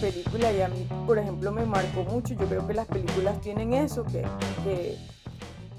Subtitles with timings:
[0.00, 2.34] película y a mí, por ejemplo, me marcó mucho.
[2.34, 4.24] Yo creo que las películas tienen eso, que,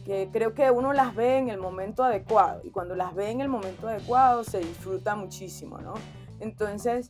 [0.05, 3.41] que, creo que uno las ve en el momento adecuado y cuando las ve en
[3.41, 5.95] el momento adecuado se disfruta muchísimo, ¿no?
[6.39, 7.09] Entonces,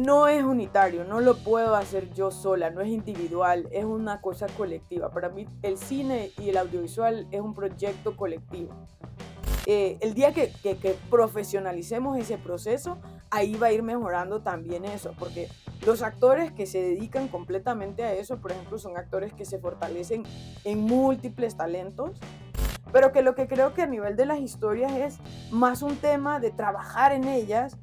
[0.00, 4.46] no es unitario, no lo puedo hacer yo sola, no es individual, es una cosa
[4.56, 5.10] colectiva.
[5.10, 8.74] Para mí el cine y el audiovisual es un proyecto colectivo.
[9.66, 12.98] Eh, el día que, que, profesionalicemos ese proceso,
[13.30, 15.48] ahí va a ir mejorando también eso, porque
[15.84, 20.24] los actores que se dedican completamente a eso, por ejemplo, son actores que se fortalecen
[20.64, 22.18] en múltiples talentos,
[22.92, 25.18] pero que lo que creo que a nivel de las historias es
[25.50, 27.76] más un tema de trabajar en ellas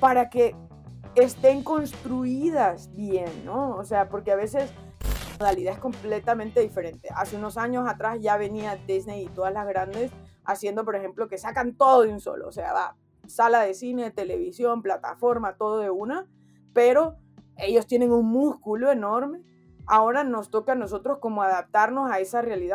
[0.00, 0.54] para que
[1.14, 3.76] estén construidas bien, ¿no?
[3.76, 4.70] O sea, porque a veces
[5.38, 7.08] la modalidad es completamente diferente.
[7.14, 10.10] Hace unos años atrás ya venía Disney y todas las grandes
[10.44, 12.96] haciendo, por ejemplo, que sacan todo de un solo, o sea, va
[13.28, 16.26] sala de cine, televisión, plataforma, todo de una,
[16.72, 17.16] pero
[17.56, 19.42] ellos tienen un músculo enorme.
[19.86, 22.74] Ahora nos toca a nosotros como adaptarnos a esa realidad.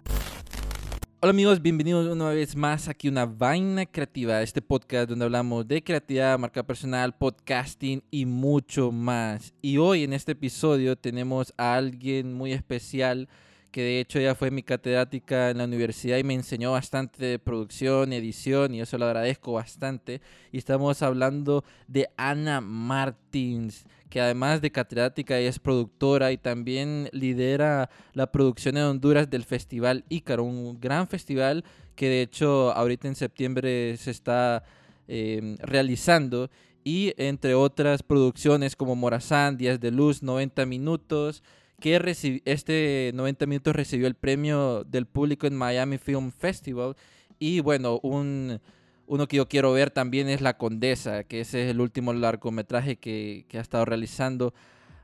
[1.21, 5.65] Hola amigos, bienvenidos una vez más aquí a una vaina creativa, este podcast donde hablamos
[5.67, 9.53] de creatividad, marca personal, podcasting y mucho más.
[9.61, 13.29] Y hoy en este episodio tenemos a alguien muy especial
[13.73, 17.39] que de hecho ella fue mi catedrática en la universidad y me enseñó bastante de
[17.39, 20.21] producción, edición y eso lo agradezco bastante.
[20.51, 27.89] Y estamos hablando de Ana Martins que además de catedrática es productora y también lidera
[28.13, 33.15] la producción en Honduras del Festival Ícaro, un gran festival que de hecho ahorita en
[33.15, 34.63] septiembre se está
[35.07, 36.51] em, realizando
[36.83, 41.41] y entre otras producciones como Morazán, Días de Luz, 90 Minutos,
[41.83, 46.95] que este 90 Minutos recibió el premio del público en Miami Film Festival
[47.39, 48.61] y bueno, un
[49.05, 52.95] uno que yo quiero ver también es La Condesa, que ese es el último largometraje
[52.95, 54.53] que, ha estado realizando.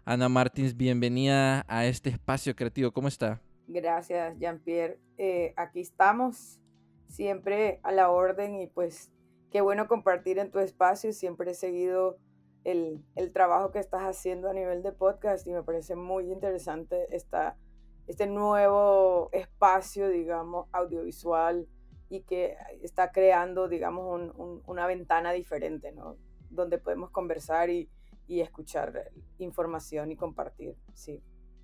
[0.06, 2.94] Ana Martins, bienvenida a este espacio creativo.
[2.94, 3.42] ¿Cómo está?
[3.68, 5.00] Gracias, Jean-Pierre.
[5.18, 6.62] Eh, aquí estamos,
[7.10, 9.12] siempre a la orden y pues
[9.52, 11.12] qué bueno compartir en tu espacio.
[11.12, 12.18] Siempre he seguido
[12.72, 17.08] el, el trabajo que estás haciendo a nivel de podcast y me parece muy interesante
[17.16, 17.58] esta,
[18.08, 21.68] este nuevo espacio, digamos, audiovisual
[22.10, 24.32] y que está creando, digamos,
[24.66, 26.18] una ventana diferente, ¿no?
[26.50, 27.90] Donde podemos conversar y,
[28.28, 31.22] escuchar información y compartir, sí.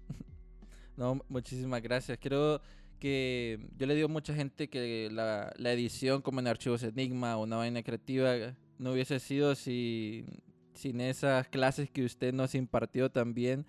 [0.97, 2.17] No, muchísimas gracias.
[2.21, 2.61] Creo
[2.99, 7.43] que yo le digo a mucha gente que la, edición como en Archivos Enigma o
[7.43, 10.25] una vaina creativa no hubiese sido si,
[10.75, 13.65] sin esas clases que usted nos impartió también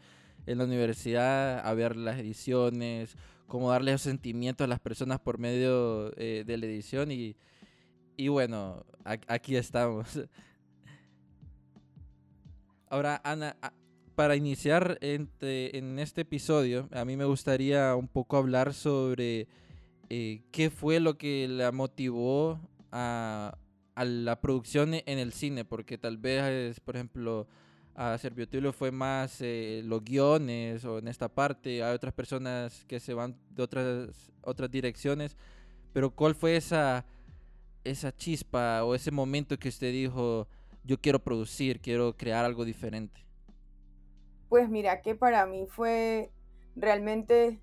[0.46, 5.38] en la universidad, a ver las ediciones, cómo darle esos sentimientos a las personas por
[5.38, 7.36] medio eh, de la edición y,
[8.16, 10.20] y bueno, aquí estamos.
[12.88, 13.56] Ahora, Ana,
[14.14, 19.48] para iniciar en, en, este episodio, a mí me gustaría un poco hablar sobre
[20.08, 22.60] eh, qué fue lo que la motivó
[22.92, 23.58] a,
[23.96, 27.48] a, la producción en el cine, porque tal vez, por ejemplo,
[27.96, 33.00] a Serviotilio fue más eh, los guiones o en esta parte, hay otras personas que
[33.00, 35.36] se van de otras, otras direcciones,
[35.92, 37.06] pero ¿cuál fue esa,
[37.84, 40.46] esa chispa o ese momento que usted dijo,
[40.84, 43.24] yo quiero producir, quiero crear algo diferente?
[44.50, 46.30] Pues mira que para mí fue
[46.76, 47.58] realmente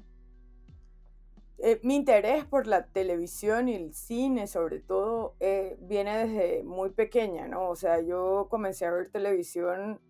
[1.60, 6.90] eh, mi interés por la televisión y el cine, sobre todo, eh, viene desde muy
[6.90, 7.70] pequeña, ¿no?
[7.70, 10.02] O sea, yo comencé a ver televisión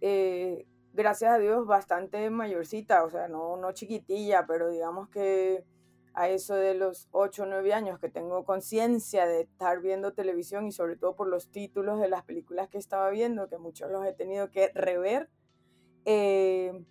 [0.00, 5.64] eh, gracias a Dios, bastante mayorcita, o sea, no, no chiquitilla, pero digamos que
[6.14, 10.66] a eso de los 8 o 9 años que tengo conciencia de estar viendo televisión
[10.66, 14.04] y sobre todo por los títulos de las películas que estaba viendo, que muchos los
[14.04, 15.30] he tenido que rever,
[16.04, 16.84] eh,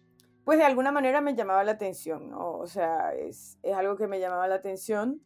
[0.44, 2.53] pues de alguna manera me llamaba la atención, ¿no?
[2.57, 5.22] O sea, es, es algo que me llamaba la atención.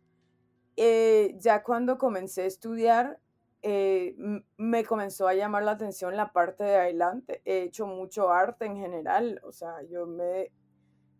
[0.78, 3.20] Eh, ya cuando comencé a estudiar,
[3.62, 4.16] eh,
[4.58, 7.42] me comenzó a llamar la atención la parte de adelante.
[7.46, 10.52] He hecho mucho arte en general, o sea, yo me,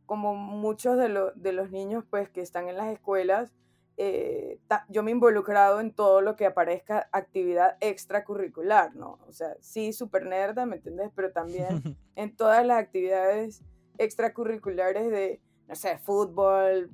[0.06, 3.56] como muchos de, de los niños pues que están en las escuelas,
[3.98, 4.60] eh,
[4.90, 9.20] yo me he involucrado en todo lo que aparezca actividad extracurricular, ¿no?
[9.28, 11.12] O sea, sí, súper nerda, ¿me entiendes?
[11.16, 11.66] Pero también
[12.16, 13.64] en todas las actividades
[13.98, 16.92] extracurriculares de, no sé, fútbol,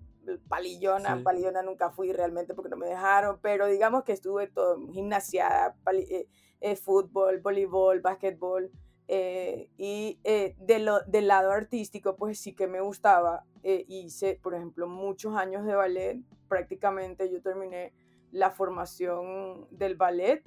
[0.47, 5.75] palillona, palillona nunca fui realmente porque no me dejaron, pero digamos que estuve todo, gimnasia,
[5.93, 6.27] eh,
[6.61, 8.71] eh, fútbol, voleibol, básquetbol,
[9.07, 13.45] eh, y de lo, del lado artístico, pues sí que me gustaba.
[13.63, 17.93] hice, por ejemplo, muchos años de ballet, prácticamente yo terminé
[18.31, 20.43] la formación del ballet.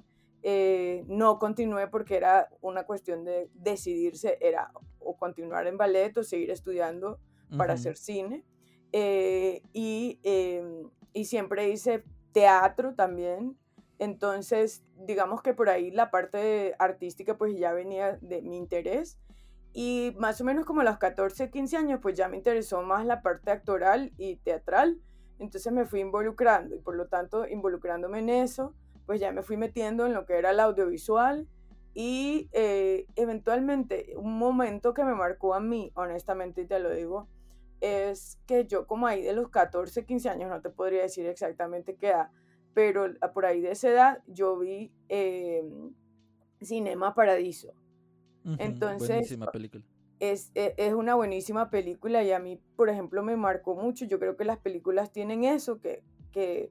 [1.07, 6.51] No continué porque era una cuestión de decidirse, era o continuar en ballet o seguir
[6.51, 7.19] estudiando
[7.57, 8.45] para hacer cine.
[8.93, 13.57] Eh, y, em, y siempre hice teatro también.
[13.99, 19.19] Entonces, digamos que por ahí la parte artística pues ya venía de mi interés.
[19.73, 23.05] Y más o menos como a los 14, 15 años, pues ya me interesó más
[23.07, 25.01] la parte actoral y teatral.
[25.39, 28.75] Entonces me fui involucrando y por lo tanto involucrándome en eso,
[29.07, 31.49] pues ya me fui metiendo en lo que era el audiovisual
[31.95, 37.29] y eh, eventualmente un momento que me marcó a mí, honestamente, y te lo digo,
[37.81, 41.97] es que yo como ahí de los 14, 15 años, no te podría decir exactamente
[41.97, 42.31] qué edad,
[42.73, 45.95] pero por ahí de esa edad yo vi em,
[46.61, 47.73] Cinema Paradiso.
[48.59, 49.85] Entonces, buenísima película.
[50.19, 54.05] Es, e, es, una buenísima película y a mí, por ejemplo, me marcó mucho.
[54.05, 56.03] Yo creo que las películas tienen eso, que,
[56.33, 56.71] que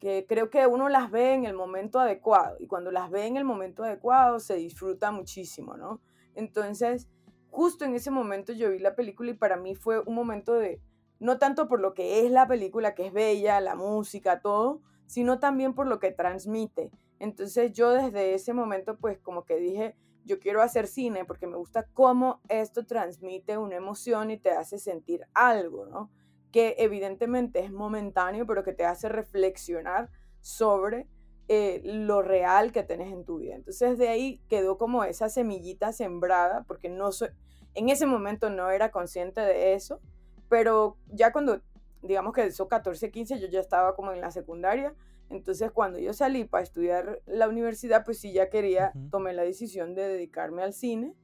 [0.00, 3.36] que creo que uno las ve en el momento adecuado y cuando las ve en
[3.36, 6.00] el momento adecuado se disfruta muchísimo, ¿no?
[6.34, 7.06] Entonces,
[7.50, 10.80] justo en ese momento yo vi la película y para mí fue un momento de,
[11.18, 15.38] no tanto por lo que es la película, que es bella, la música, todo, sino
[15.38, 16.90] también por lo que transmite.
[17.18, 19.94] Entonces yo desde ese momento pues como que dije,
[20.24, 24.78] yo quiero hacer cine porque me gusta cómo esto transmite una emoción y te hace
[24.78, 26.10] sentir algo, ¿no?
[26.52, 30.10] Que evidentemente es momentáneo, pero que te hace reflexionar
[30.40, 31.06] sobre
[31.48, 33.54] eh, lo real que tenés en tu vida.
[33.54, 37.30] Entonces de ahí quedó como esa semillita sembrada, porque no soy,
[37.74, 40.00] en ese momento no era consciente de eso,
[40.48, 41.60] pero ya cuando,
[42.02, 44.94] digamos que esos 14, 15, yo ya estaba como en la secundaria,
[45.28, 49.94] entonces cuando yo salí para estudiar la universidad, pues sí ya quería, tomé la decisión
[49.94, 51.14] de dedicarme al cine,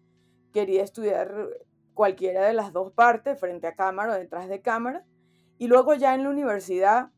[0.52, 1.48] quería estudiar
[1.94, 5.04] cualquiera de las dos partes, frente a cámara o detrás de cámara,
[5.58, 7.10] y luego ya en la universidad,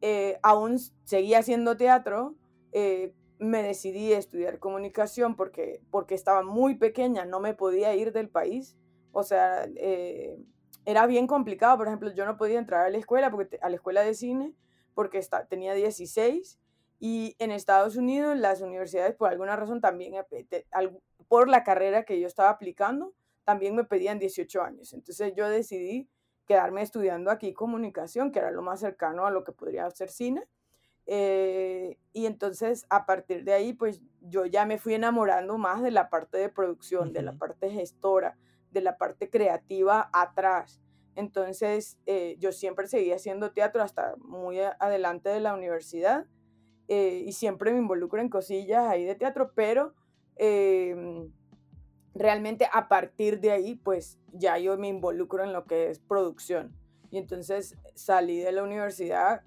[0.00, 2.34] eh, aún seguía haciendo teatro,
[2.72, 8.12] eh, me decidí a estudiar comunicación porque, porque estaba muy pequeña, no me podía ir
[8.12, 8.76] del país.
[9.12, 10.38] O sea, eh,
[10.84, 11.76] era bien complicado.
[11.76, 14.54] Por ejemplo, yo no podía entrar a la escuela, porque, a la escuela de cine,
[14.94, 16.58] porque está, tenía 16.
[16.98, 20.14] Y en Estados Unidos, las universidades, por alguna razón, también,
[21.28, 23.12] por la carrera que yo estaba aplicando,
[23.44, 24.92] también me pedían 18 años.
[24.92, 26.08] Entonces yo decidí
[26.52, 30.46] quedarme estudiando aquí comunicación, que era lo más cercano a lo que podría ser cine.
[31.06, 35.90] Eh, y entonces a partir de ahí, pues yo ya me fui enamorando más de
[35.90, 38.36] la parte de producción, de la parte gestora,
[38.70, 40.82] de la parte creativa atrás.
[41.14, 46.26] Entonces eh, yo siempre seguí haciendo teatro hasta muy adelante de la universidad
[46.88, 49.94] eh, y siempre me involucro en cosillas ahí de teatro, pero
[50.36, 51.32] em,
[52.14, 56.74] realmente a partir de ahí, pues ya yo me involucro en lo que es producción.
[57.10, 59.42] Y entonces salí de la universidad,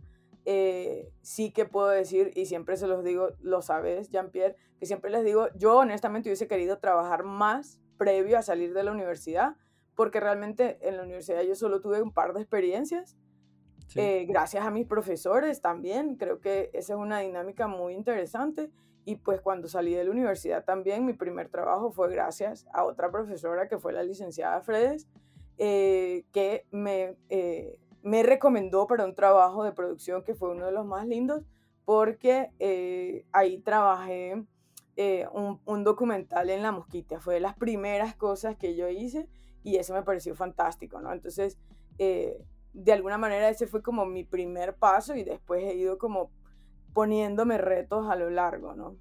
[0.46, 5.10] eh, sí que puedo decir, y siempre se los digo, lo sabes, Jean-Pierre, que siempre
[5.10, 9.56] les digo, yo honestamente hubiese querido trabajar más previo a salir de la universidad,
[9.96, 13.16] porque realmente en la universidad yo solo tuve un par de experiencias.
[13.96, 18.72] Eh, gracias a mis profesores también, creo que esa es una dinámica muy interesante
[19.06, 23.12] y pues cuando salí de la universidad también, mi primer trabajo fue gracias a otra
[23.12, 25.08] profesora que fue la licenciada Fredes,
[25.60, 30.72] eh, que me, eh, me recomendó para un trabajo de producción que fue uno de
[30.72, 31.44] los más lindos,
[31.86, 34.44] porque eh, ahí trabajé
[35.34, 37.20] un, un, documental en La Mosquita.
[37.20, 39.28] Fue de las primeras cosas que yo hice
[39.62, 41.12] y eso me pareció fantástico, ¿no?
[41.12, 41.60] Entonces,
[41.98, 46.32] de alguna manera ese fue como mi primer paso y después he ido como
[46.96, 48.96] poniéndome retos a lo largo, ¿no?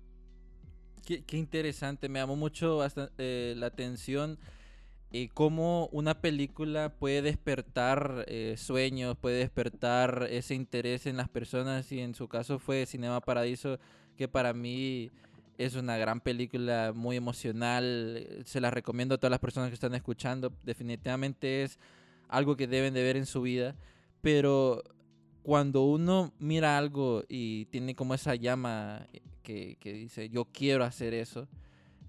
[1.06, 2.80] Qué, interesante, me llamó mucho
[3.18, 4.38] eh, la atención
[5.12, 11.92] eh, cómo una película puede despertar eh, sueños, puede despertar ese interés en las personas
[11.92, 13.78] y en su caso fue Cinema Paradiso,
[14.16, 15.12] que para mí
[15.56, 19.94] es una gran película, muy emocional, se la recomiendo a todas las personas que están
[19.94, 21.78] escuchando, definitivamente es
[22.28, 23.76] algo que deben de ver en su vida,
[24.20, 24.82] pero
[25.44, 29.06] cuando uno mira algo y tiene como esa llama
[29.42, 31.48] que, dice, yo quiero hacer eso,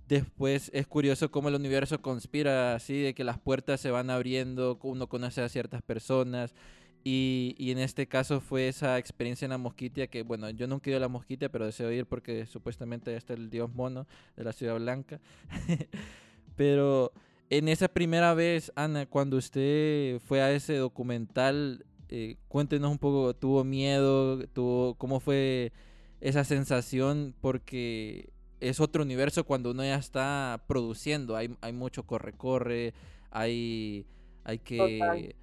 [0.08, 4.80] después es curioso cómo el universo conspira así, de que las puertas se van abriendo,
[4.84, 6.56] uno conoce a ciertas personas.
[7.04, 10.90] Y, y en este caso fue esa experiencia en la Mosquitia, que bueno, yo nunca
[10.90, 14.46] he ido a la Mosquitia, pero deseo ir porque supuestamente está el dios mono de
[14.46, 15.20] la Ciudad Blanca.
[16.56, 17.12] pero
[17.50, 21.86] en esa primera vez, Ana, cuando usted fue a ese documental,
[22.18, 24.40] eh, cuéntenos un poco, ¿tuvo miedo?
[24.48, 25.74] Tuvo, ¿Cómo fue
[26.22, 27.36] esa sensación?
[27.42, 28.30] Porque
[28.62, 31.36] es otro universo cuando uno ya está produciendo.
[31.36, 32.94] Hay, hay mucho corre-corre,
[33.32, 34.08] hay,
[34.46, 35.36] hay que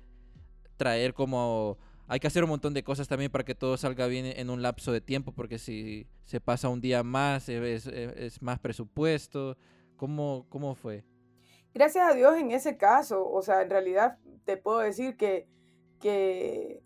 [0.79, 1.76] traer como...
[2.09, 4.62] Hay que hacer un montón de cosas también para que todo salga bien en un
[4.62, 9.59] lapso de tiempo, porque si se pasa un día más, es, es más presupuesto.
[9.97, 11.05] ¿Cómo, ¿Cómo fue?
[11.75, 15.49] gracias a Dios en ese caso, o sea, en realidad te puedo decir que,
[16.03, 16.83] que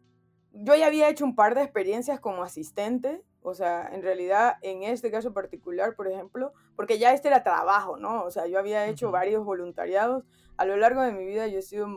[0.52, 4.82] yo ya había hecho un par de experiencias como asistente, o sea, en realidad en
[4.82, 8.24] este caso particular, por ejemplo, porque ya este era trabajo, ¿no?
[8.24, 10.24] O sea, yo había hecho varios voluntariados.
[10.56, 11.88] A lo largo de mi vida yo he sido,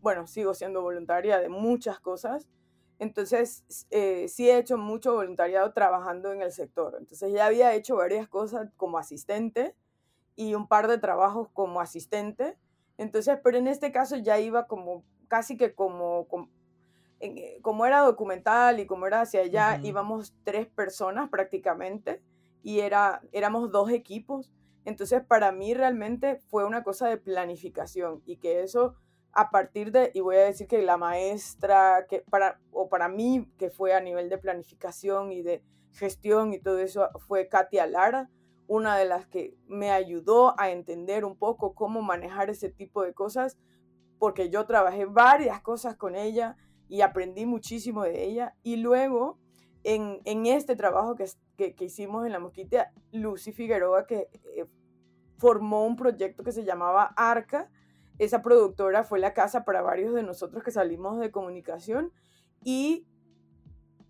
[0.00, 2.48] bueno, sigo siendo voluntaria de muchas cosas.
[2.98, 6.96] Entonces, eh, sí he hecho mucho voluntariado trabajando en el sector.
[6.98, 9.74] Entonces, ya había hecho varias cosas como asistente
[10.34, 12.56] y un par de trabajos como asistente.
[12.98, 16.26] Entonces, pero en este caso ya iba como casi que como,
[17.20, 22.22] eh, como, era documental y como era hacia allá, íbamos tres personas prácticamente
[22.62, 24.50] y era, éramos dos equipos.
[24.84, 28.94] Entonces, para mí realmente fue una cosa de planificación y que eso
[29.36, 33.46] a partir de, y voy a decir que la maestra, que para, o para mí,
[33.58, 38.30] que fue a nivel de planificación y de gestión y todo eso, fue Katia Lara,
[38.66, 43.12] una de las que me ayudó a entender un poco cómo manejar ese tipo de
[43.12, 43.58] cosas,
[44.18, 46.56] porque yo trabajé varias cosas con ella
[46.88, 48.54] y aprendí muchísimo de ella.
[48.62, 49.38] Y luego,
[49.84, 54.66] en, en este trabajo que, que, que, hicimos en la Mosquita, Lucy Figueroa, que eh,
[55.38, 57.70] formó un proyecto que se llamaba ARCA,
[58.18, 62.12] esa productora fue la casa para varios de nosotros que salimos de comunicación
[62.64, 63.06] y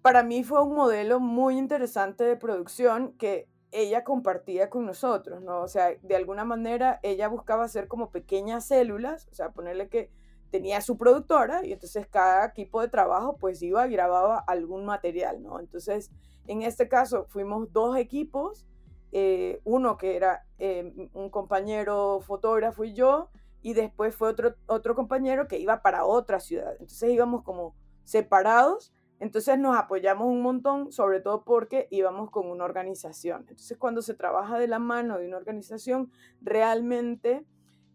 [0.02, 5.62] para mí fue un modelo muy interesante de producción que ella compartía con nosotros, ¿no?
[5.62, 10.10] O sea, de alguna manera ella buscaba hacer como pequeñas células, o sea, ponerle que
[10.50, 15.42] tenía su productora y entonces cada equipo de trabajo pues iba y grababa algún material,
[15.42, 15.60] ¿no?
[15.60, 16.10] Entonces,
[16.46, 18.66] en este caso fuimos dos equipos,
[19.12, 23.30] eh, uno que era eh, un compañero fotógrafo y yo,
[23.62, 26.72] y después fue otro, otro compañero que iba para otra ciudad.
[26.72, 32.64] Entonces íbamos como separados, entonces nos apoyamos un montón, sobre todo porque íbamos con una
[32.64, 33.46] organización.
[33.48, 36.10] Entonces cuando se trabaja de la mano de una organización,
[36.42, 37.44] realmente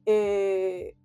[0.05, 0.95] eh,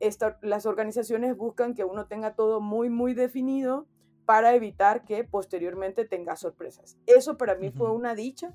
[0.40, 3.86] las organizaciones buscan que uno tenga todo muy, muy definido
[4.24, 6.96] para evitar que posteriormente tenga sorpresas.
[7.06, 8.54] Eso para mí fue una dicha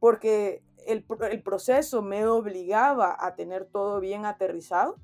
[0.00, 4.96] porque el, el, proceso me obligaba a tener todo bien aterrizado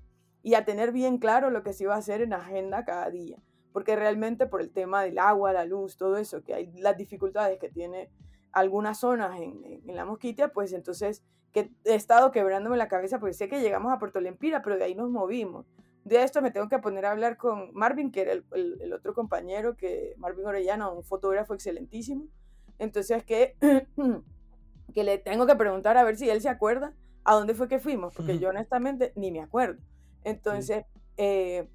[0.43, 3.39] y a tener bien claro lo que se iba a hacer en agenda cada día.
[3.79, 7.61] Porque realmente por el tema del agua, la luz, todo eso, que hay las dificultades
[7.61, 8.11] que tiene
[8.51, 13.35] algunas zonas en, en, la mosquitia, pues entonces que he estado quebrándome la cabeza porque
[13.35, 15.65] sé que llegamos a Puerto Lempira, pero de ahí nos movimos.
[16.03, 19.15] De esto me tengo que poner a hablar con Marvin, que era el, el, otro
[19.15, 22.27] compañero, que Marvin Orellana, un fotógrafo excelentísimo.
[22.81, 23.55] Entonces que,
[24.93, 27.79] que le tengo que preguntar a ver si él se acuerda a dónde fue que
[27.79, 29.81] fuimos, porque yo honestamente ni me acuerdo.
[30.25, 30.85] Entonces,
[31.17, 31.69] eh,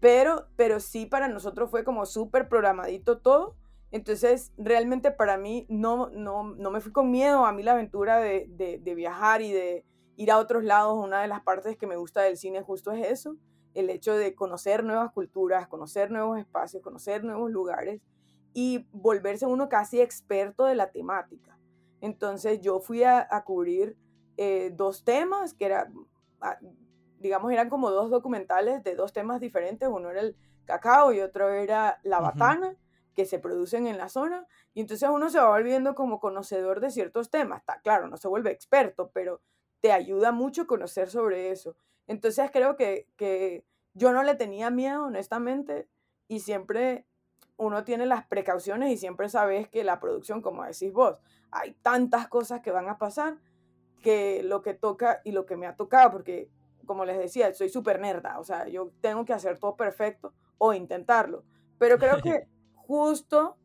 [0.00, 3.56] pero, pero sí para nosotros fue como súper programadito todo.
[3.90, 7.46] Entonces, realmente para mí no, no, no me fui con miedo.
[7.46, 9.84] A mí la aventura de, de, de, viajar y de
[10.16, 13.06] ir a otros lados, una de las partes que me gusta del cine justo es
[13.06, 13.36] eso,
[13.74, 18.00] el hecho de conocer nuevas culturas, conocer nuevos espacios, conocer nuevos lugares
[18.54, 21.58] y volverse uno casi experto de la temática.
[22.00, 23.96] Entonces yo fui a, a cubrir
[24.38, 25.90] eh, dos temas, que era
[26.40, 26.58] ah,
[27.18, 29.88] digamos, eran como dos documentales de dos temas diferentes.
[29.88, 32.76] Uno era el cacao y otro era la batana,
[33.14, 34.46] que se producen en la zona.
[34.74, 37.60] Y entonces uno se va volviendo como conocedor de ciertos temas.
[37.60, 39.40] Está claro, no se vuelve experto, pero
[39.80, 41.76] te ayuda mucho conocer sobre eso.
[42.06, 45.88] Entonces creo que, que yo no le tenía miedo, honestamente,
[46.28, 47.06] y siempre
[47.56, 51.18] uno tiene las precauciones y siempre sabes que la producción, como decís vos,
[51.50, 53.38] hay tantas cosas que van a pasar
[54.02, 56.50] que lo que toca y lo que me ha tocado, porque
[56.86, 60.72] como les decía, soy súper nerda, o sea, yo tengo que hacer todo perfecto o
[60.72, 61.44] intentarlo.
[61.78, 63.56] Pero creo que justo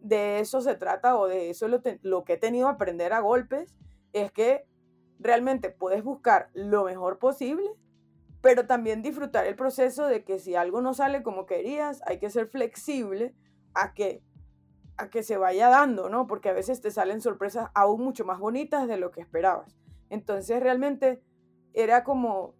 [0.00, 3.20] de eso se trata o de eso lo, lo que he tenido que aprender a
[3.20, 3.74] golpes,
[4.12, 4.66] es que
[5.18, 7.70] realmente puedes buscar lo mejor posible,
[8.40, 12.30] pero también disfrutar el proceso de que si algo no sale como querías, hay que
[12.30, 13.34] ser flexible
[13.74, 14.22] a que
[14.96, 16.26] a que se vaya dando, ¿no?
[16.26, 19.74] Porque a veces te salen sorpresas aún mucho más bonitas de lo que esperabas.
[20.10, 21.22] Entonces, realmente
[21.74, 22.54] era como,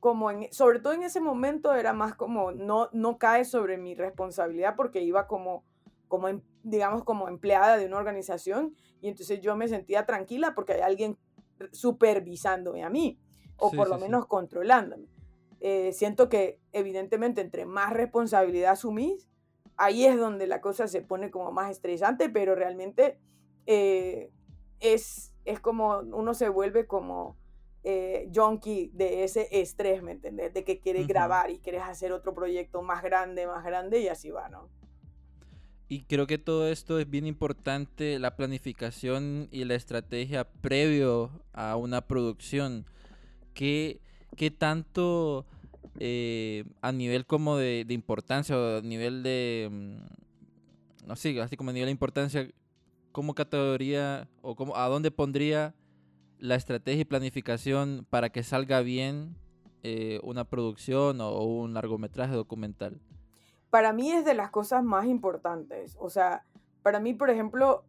[0.00, 3.94] como en, sobre todo en ese momento era más como, no, no cae sobre mi
[3.94, 5.64] responsabilidad porque iba como,
[6.08, 10.74] como, em, digamos, como empleada de una organización y entonces yo me sentía tranquila porque
[10.74, 11.18] hay alguien
[11.72, 13.18] supervisándome a mí
[13.56, 15.06] o por lo menos controlándome.
[15.60, 19.28] Eh, siento que evidentemente entre más responsabilidad asumís,
[19.76, 23.18] ahí es donde la cosa se pone como más estresante, pero realmente
[23.66, 24.30] eh,
[24.80, 27.36] es, es como uno se vuelve como
[27.84, 30.54] eh, junkie de ese estrés, ¿me entiendes?
[30.54, 34.30] De que quieres grabar y quieres hacer otro proyecto más grande, más grande y así
[34.30, 34.70] va, ¿no?
[35.86, 41.76] Y creo que todo esto es bien importante, la planificación y la estrategia previo a
[41.76, 42.86] una producción.
[43.52, 44.00] ¿Qué,
[44.34, 45.44] ¿qué tanto
[46.00, 51.68] eh, a nivel como de, importancia o a nivel de, mm, no sé, así como
[51.70, 52.48] a nivel de importancia,
[53.12, 55.74] ¿cómo categoría o cómo, a dónde pondría
[56.44, 59.34] la estrategia y planificación para que salga bien
[59.82, 63.00] eh, una producción o, un largometraje documental?
[63.70, 65.96] Para mí es de las cosas más importantes.
[65.98, 66.44] O sea,
[66.82, 67.84] para mí, por ejemplo,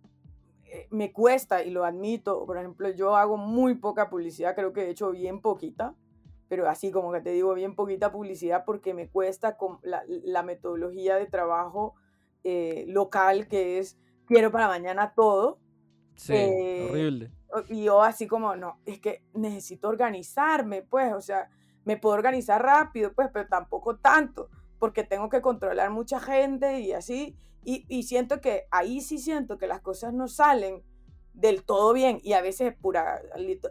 [0.65, 2.45] eh, me cuesta y lo admito.
[2.45, 5.93] Por ejemplo, yo hago muy poca publicidad, creo que he hecho bien poquita
[6.47, 11.15] pero así como que te digo, bien poquita publicidad porque me cuesta con la, metodología
[11.15, 11.95] de trabajo
[12.43, 15.57] eh, local que es quiero para mañana todo.
[16.15, 17.31] Sí, eh, horrible.
[17.69, 21.50] Y yo así como, no, es que necesito organizarme, pues, o sea,
[21.83, 26.93] me puedo organizar rápido, pues, pero tampoco tanto, porque tengo que controlar mucha gente y
[26.93, 30.83] así, y, y siento que ahí sí siento que las cosas no salen
[31.35, 33.21] del todo bien y a veces pura,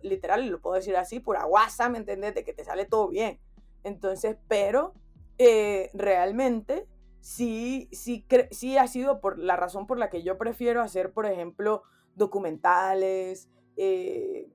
[0.02, 2.34] literal, lo puedo decir así, pura guasa, ¿me entiendes?
[2.34, 3.40] De que te sale todo bien.
[3.82, 4.94] Entonces, pero
[5.38, 6.86] eh, realmente
[7.20, 11.26] sí, sí, sí ha sido por la razón por la que yo prefiero hacer, por
[11.26, 11.82] ejemplo,
[12.14, 14.48] documentales, eh,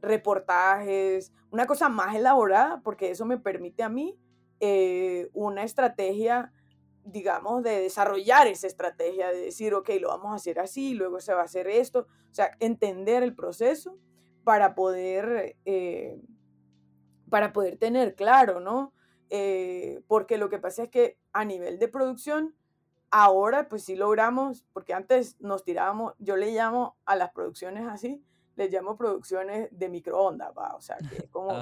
[0.00, 4.18] reportajes, una cosa más elaborada, porque eso me permite a mí
[4.60, 6.52] eh, una estrategia
[7.04, 11.34] digamos, de desarrollar esa estrategia, de decir, ok, lo vamos a hacer así, luego se
[11.34, 13.98] va a hacer esto, o sea, entender el proceso
[14.44, 16.20] para poder, eh,
[17.28, 18.92] para poder tener claro, ¿no?
[19.30, 22.54] Eh, porque lo que pasa es que a nivel de producción,
[23.10, 28.22] ahora pues sí logramos, porque antes nos tirábamos, yo le llamo a las producciones así,
[28.56, 31.52] les llamo producciones de microondas, va, o sea, que como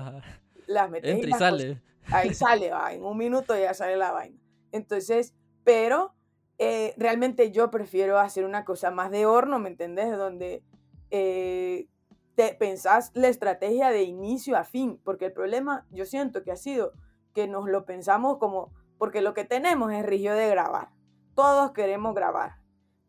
[0.67, 1.81] las metes y, sale.
[2.07, 4.39] ahí sale, va, en un minuto ya sale la vaina.
[4.73, 6.15] Entonces, pero
[6.59, 10.17] eh, realmente yo prefiero hacer una cosa más de horno, ¿me entendés?
[10.17, 10.63] Donde
[11.11, 11.89] eh,
[12.35, 16.57] te pensás la estrategia de inicio a fin, porque el problema yo siento que ha
[16.57, 16.93] sido
[17.35, 20.91] que nos lo pensamos como, porque lo que tenemos es río de grabar.
[21.35, 22.60] Todos queremos grabar.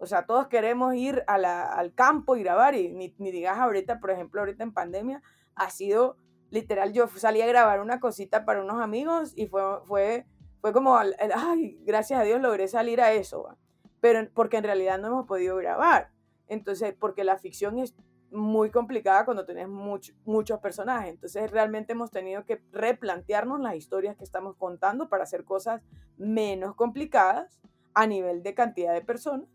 [0.02, 4.12] O sea, todos queremos ir al campo y grabar y ni, ni digas ahorita, por
[4.12, 5.22] ejemplo, ahorita en pandemia,
[5.56, 6.18] ha sido
[6.50, 10.26] literal, yo salí a grabar una cosita para unos amigos y fue, fue
[10.62, 13.58] fue como, ay, gracias a Dios logré salir a eso,
[14.00, 16.12] pero porque en realidad no hemos podido grabar.
[16.48, 17.96] Entonces, porque la ficción es
[18.30, 21.10] muy complicada cuando tenés muchos personajes.
[21.10, 25.82] Entonces, realmente hemos tenido que replantearnos las historias que estamos contando para hacer cosas
[26.18, 27.60] menos complicadas
[27.96, 29.50] a nivel de cantidad de personas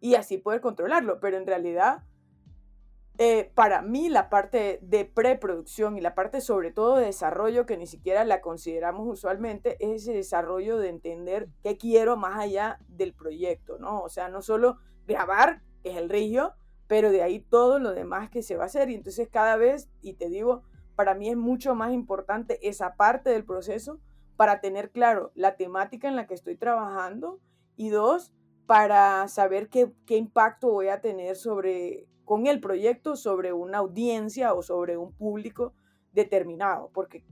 [0.00, 1.20] y así poder controlarlo.
[1.20, 2.04] Pero en realidad,
[3.18, 7.76] eh, para mí la parte de preproducción y la parte sobre todo de desarrollo, que
[7.76, 13.12] ni siquiera la consideramos usualmente, es ese desarrollo de entender qué quiero más allá del
[13.12, 14.00] proyecto, ¿no?
[14.00, 16.54] O sea, no solo grabar, que es el río,
[16.86, 18.90] pero de ahí todo lo demás que se va a hacer.
[18.90, 20.62] Y entonces cada vez, y te digo,
[20.96, 24.00] para mí es mucho más importante esa parte del proceso
[24.36, 27.38] para tener claro la temática en la que estoy trabajando
[27.76, 28.32] y dos,
[28.70, 34.54] para saber qué, qué impacto voy a tener sobre con el proyecto sobre una audiencia
[34.54, 35.74] o sobre un público
[36.12, 37.24] determinado, porque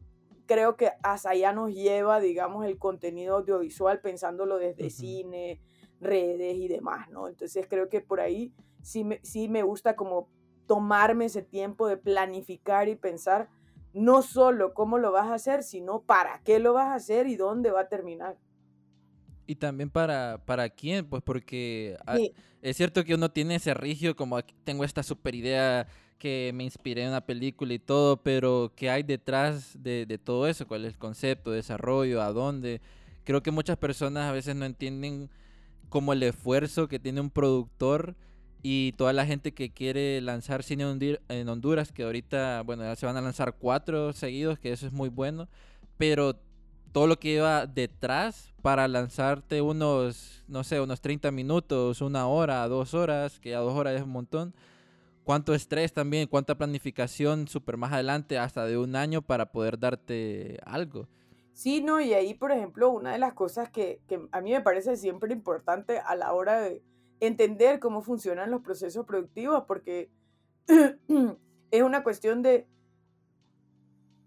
[0.46, 5.60] creo que hasta allá nos lleva, digamos, el contenido audiovisual pensándolo desde cine,
[6.00, 7.28] redes y demás, ¿no?
[7.28, 10.28] Entonces creo que por ahí sí me, sí me gusta como
[10.66, 13.48] tomarme ese tiempo de planificar y pensar
[13.92, 17.36] no solo cómo lo vas a hacer, sino para qué lo vas a hacer y
[17.36, 18.38] dónde va a terminar.
[19.48, 21.96] Y también para, para quién, pues porque
[22.60, 27.04] es cierto que uno tiene ese rigio, como tengo esta super idea que me inspiré
[27.04, 30.66] en una película y todo, pero ¿qué hay detrás de, de todo eso?
[30.66, 32.82] ¿Cuál es el concepto, desarrollo, a dónde?
[33.24, 35.30] Creo que muchas personas a veces no entienden
[35.88, 38.16] como el esfuerzo que tiene un productor
[38.62, 40.84] y toda la gente que quiere lanzar cine
[41.30, 44.92] en Honduras, que ahorita, bueno, ya se van a lanzar cuatro seguidos, que eso es
[44.92, 45.48] muy bueno,
[45.96, 46.38] pero
[46.92, 52.66] todo lo que iba detrás para lanzarte unos, no sé, unos 30 minutos, una hora,
[52.68, 54.54] dos horas, que a dos horas es un montón.
[55.24, 60.58] Cuánto estrés también, cuánta planificación súper más adelante, hasta de un año para poder darte
[60.64, 61.06] algo.
[61.52, 64.60] Sí, no, y ahí, por ejemplo, una de las cosas que, que a mí me
[64.60, 66.82] parece siempre importante a la hora de
[67.20, 70.10] entender cómo funcionan los procesos productivos, porque
[71.70, 72.66] es una cuestión de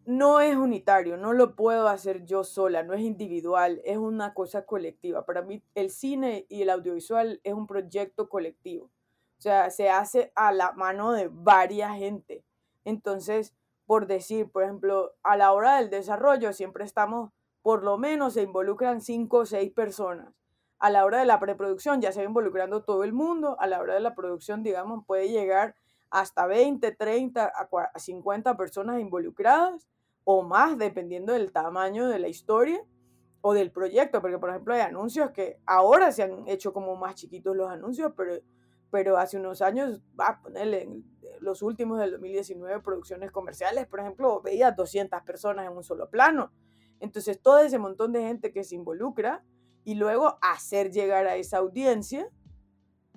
[0.05, 4.65] no es unitario, no lo puedo hacer yo sola, no es individual, es una cosa
[4.65, 5.25] colectiva.
[5.25, 8.85] Para mí el cine y el audiovisual es un proyecto colectivo.
[8.85, 12.43] O sea, se hace a la mano de varias gente.
[12.85, 18.33] Entonces, por decir, por ejemplo, a la hora del desarrollo siempre estamos, por lo menos
[18.33, 20.33] se involucran cinco o seis personas.
[20.79, 23.55] A la hora de la preproducción ya se va involucrando todo el mundo.
[23.59, 25.75] A la hora de la producción, digamos, puede llegar
[26.12, 27.52] hasta 20, 30,
[27.93, 29.88] a 50 personas involucradas
[30.24, 32.84] o más dependiendo del tamaño de la historia
[33.39, 37.15] o del proyecto, porque por ejemplo hay anuncios que ahora se han hecho como más
[37.15, 38.36] chiquitos los anuncios, pero,
[38.91, 41.02] pero hace unos años, va a ponerle
[41.39, 46.52] los últimos del 2019 producciones comerciales, por ejemplo, veía 200 personas en un solo plano.
[47.00, 49.43] Entonces todo ese montón de gente que se involucra
[49.84, 52.30] y luego hacer llegar a esa audiencia,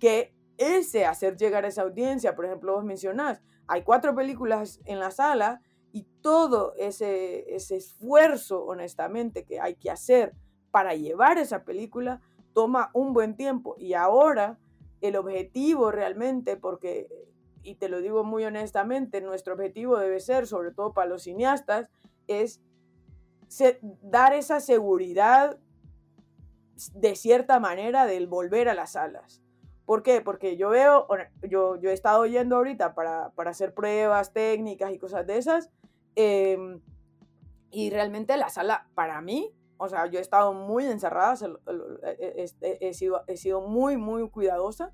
[0.00, 5.10] que ese hacer llegar esa audiencia, por ejemplo, vos mencionás, hay cuatro películas en la
[5.10, 5.60] sala
[5.92, 10.34] y todo ese, ese esfuerzo, honestamente, que hay que hacer
[10.70, 12.20] para llevar esa película
[12.52, 13.76] toma un buen tiempo.
[13.78, 14.58] Y ahora
[15.00, 17.08] el objetivo realmente, porque,
[17.62, 21.90] y te lo digo muy honestamente, nuestro objetivo debe ser, sobre todo para los cineastas,
[22.26, 22.62] es
[24.02, 25.58] dar esa seguridad
[26.94, 29.42] de cierta manera del volver a las salas.
[29.86, 30.20] ¿Por qué?
[30.20, 31.06] Porque yo veo,
[31.42, 35.70] yo, yo he estado yendo ahorita para, para hacer pruebas técnicas y cosas de esas,
[36.14, 36.80] em,
[37.70, 41.36] y realmente la sala, para mí, o sea, yo he estado muy encerrada,
[42.20, 44.92] he, sido, he sido muy, muy cuidadosa,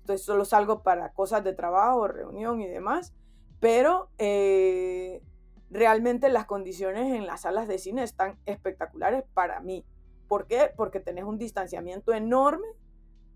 [0.00, 3.12] entonces solo salgo para cosas de trabajo, reunión y demás,
[3.58, 5.22] pero eh,
[5.70, 9.84] realmente las condiciones en las salas de cine están espectaculares para mí.
[10.28, 10.72] ¿Por qué?
[10.76, 12.66] Porque tenés un distanciamiento enorme.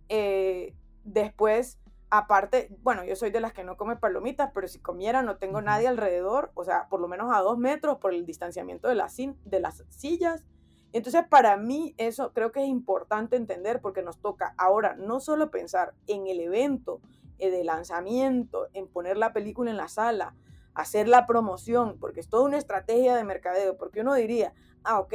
[0.08, 1.78] Eh, después,
[2.10, 5.60] aparte, bueno, yo soy de las que no come palomitas, pero si comiera no tengo
[5.60, 9.16] nadie alrededor, o sea, por lo menos a dos metros por el distanciamiento de las,
[9.16, 10.44] de las sillas.
[10.92, 15.50] Entonces, para mí eso creo que es importante entender porque nos toca ahora no solo
[15.50, 17.00] pensar en el evento
[17.38, 20.34] eh, de lanzamiento, en poner la película en la sala,
[20.74, 25.14] hacer la promoción, porque es toda una estrategia de mercadeo, porque uno diría, ah, ok,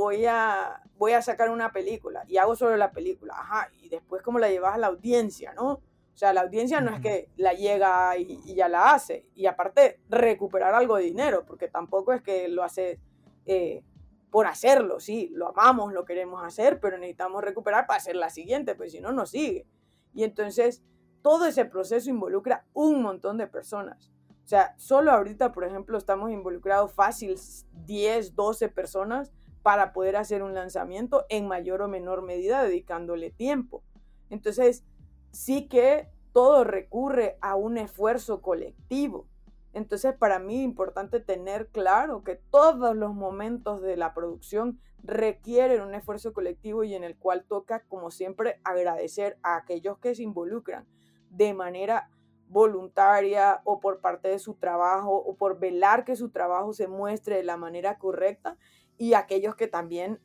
[0.00, 4.22] voy a, voy a sacar una película y hago solo la película, ajá, y después
[4.22, 5.72] cómo la llevas a la audiencia, ¿no?
[5.72, 10.00] O sea, la audiencia no es que la llega y, ya la hace, y aparte
[10.08, 12.98] recuperar algo de dinero, porque tampoco es que lo hace
[13.44, 13.82] eh,
[14.30, 18.74] por hacerlo, sí, lo amamos, lo queremos hacer, pero necesitamos recuperar para hacer la siguiente,
[18.74, 19.66] pues si no, no sigue.
[20.14, 20.82] Y entonces,
[21.20, 24.10] todo ese proceso involucra un montón de personas.
[24.44, 27.38] O sea, solo ahorita, por ejemplo, estamos involucrados fácil
[27.86, 33.82] 10, 12 personas para poder hacer un lanzamiento en mayor o menor medida dedicándole tiempo.
[34.30, 34.84] Entonces,
[35.30, 39.26] sí que todo recurre a un esfuerzo colectivo.
[39.72, 45.80] Entonces, para mí es importante tener claro que todos los momentos de la producción requieren
[45.80, 50.22] un esfuerzo colectivo y en el cual toca, como siempre, agradecer a aquellos que se
[50.22, 50.86] involucran
[51.30, 52.10] de manera
[52.48, 57.36] voluntaria o por parte de su trabajo o por velar que su trabajo se muestre
[57.36, 58.56] de la manera correcta
[59.00, 60.20] y aquellos que también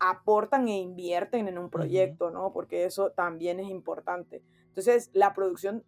[0.00, 2.52] aportan e invierten en un proyecto, ¿no?
[2.52, 4.42] Porque eso también es importante.
[4.66, 5.84] Entonces, la producción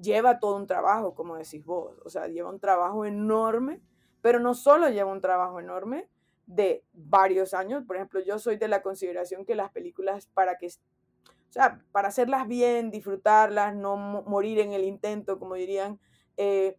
[0.00, 3.82] lleva todo un trabajo, como decís vos, o sea, lleva un trabajo enorme,
[4.22, 6.08] pero no solo lleva un trabajo enorme
[6.46, 10.68] de varios años, por ejemplo, yo soy de la consideración que las películas para que,
[10.68, 15.98] o sea, para hacerlas bien, disfrutarlas, no morir en el intento, como dirían,
[16.36, 16.78] eh,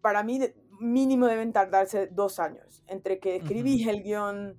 [0.00, 0.40] para mí
[0.80, 4.56] mínimo deben tardarse dos años entre que escribís el guion,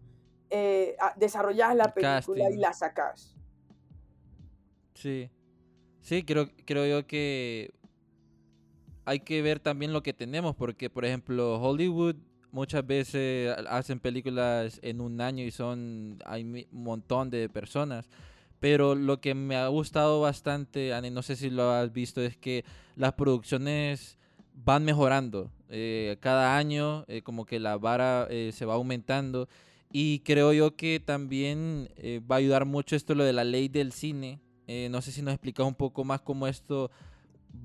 [0.49, 3.36] eh, desarrollás la película y la sacás.
[4.93, 5.30] Sí,
[6.02, 7.73] sí, creo, creo yo que
[9.06, 12.15] hay que ver también lo que tenemos, porque por ejemplo Hollywood
[12.52, 18.10] muchas veces hacen películas en un año y son, hay un montón de personas.
[18.60, 22.38] Pero lo que me ha gustado bastante, Ani, no sé si lo has visto, es
[22.38, 22.63] que
[22.95, 24.17] las producciones
[24.53, 25.49] van mejorando.
[25.69, 29.49] Eh, cada año eh, como que la vara eh, se va aumentando
[29.91, 31.89] y creo yo que también
[32.31, 34.39] va a ayudar mucho esto lo de la ley del cine.
[34.89, 36.89] no sé si nos explicas un poco más cómo esto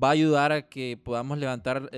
[0.03, 1.91] va a ayudar a que podamos levantar,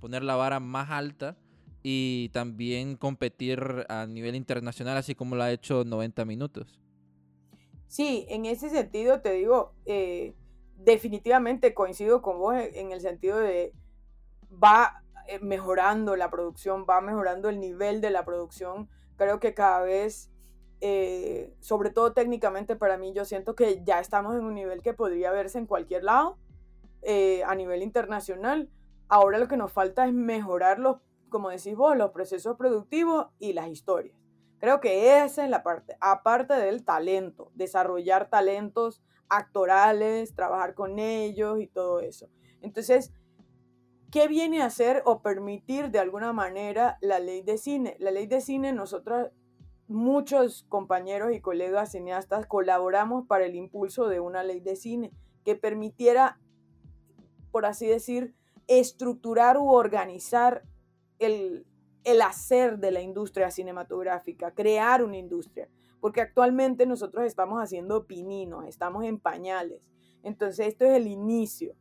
[0.00, 1.36] poner la vara más alta
[1.84, 6.80] y también competir a nivel internacional, así como lo ha hecho 90 minutos.
[7.86, 9.74] Sí, en ese sentido te digo,
[10.76, 13.72] definitivamente coincido con vos en el sentido de
[14.52, 18.88] va eh, mejorando la producción, va mejorando el nivel de la producción.
[19.16, 20.30] Creo que cada vez,
[20.80, 24.94] eh, sobre todo técnicamente para mí, yo siento que ya estamos en un nivel que
[24.94, 26.38] podría verse en cualquier lado,
[27.02, 28.70] eh, a nivel internacional.
[29.08, 30.96] Ahora lo que nos falta es mejorar los,
[31.28, 34.16] como decís vos, los procesos productivos y las historias.
[34.58, 41.60] Creo que esa es la parte, aparte del talento, desarrollar talentos actorales, trabajar con ellos
[41.60, 42.28] y todo eso.
[42.60, 43.12] Entonces,
[44.12, 47.96] ¿Qué viene a hacer o permitir de alguna manera la ley de cine?
[47.98, 49.30] La ley de cine, nosotros,
[49.88, 55.12] muchos compañeros y colegas cineastas, colaboramos para el impulso de una ley de cine
[55.46, 56.38] que permitiera,
[57.50, 58.34] por así decir,
[58.66, 60.62] estructurar u organizar
[61.18, 61.64] el,
[62.04, 65.70] el hacer de la industria cinematográfica, crear una industria,
[66.02, 69.80] porque actualmente nosotros estamos haciendo pininos, estamos en pañales.
[70.22, 71.74] Entonces, esto es el inicio.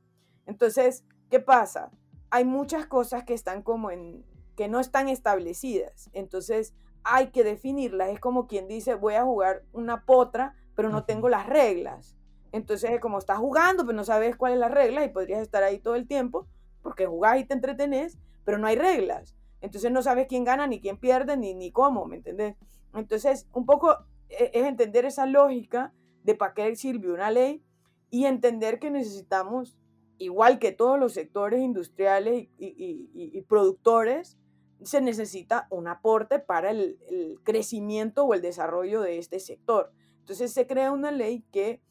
[0.46, 1.92] Entonces, ¿qué pasa?
[2.32, 6.10] Hay muchas cosas que están como en que no están establecidas.
[6.14, 8.10] Entonces, hay que definirlas.
[8.10, 12.16] Es como quien dice, voy a jugar una potra, pero no tengo las reglas.
[12.52, 15.80] Entonces, como estás jugando, pero no sabes cuál es la regla y podrías estar ahí
[15.80, 16.48] todo el tiempo,
[16.82, 19.36] porque jugás y te entretenés, pero no hay reglas.
[19.62, 22.56] Entonces no sabes quién gana, ni quién pierde, ni, ni cómo, ¿me entendés?
[22.94, 23.96] Entonces, un poco
[24.28, 27.64] e, es entender esa lógica de para qué sirve una ley
[28.10, 29.78] y entender que necesitamos,
[30.22, 34.38] igual que todos los sectores industriales y, productores,
[34.84, 39.92] se necesita un aporte para el, el, crecimiento o el desarrollo de este sector.
[40.20, 41.82] Entonces se crea una ley que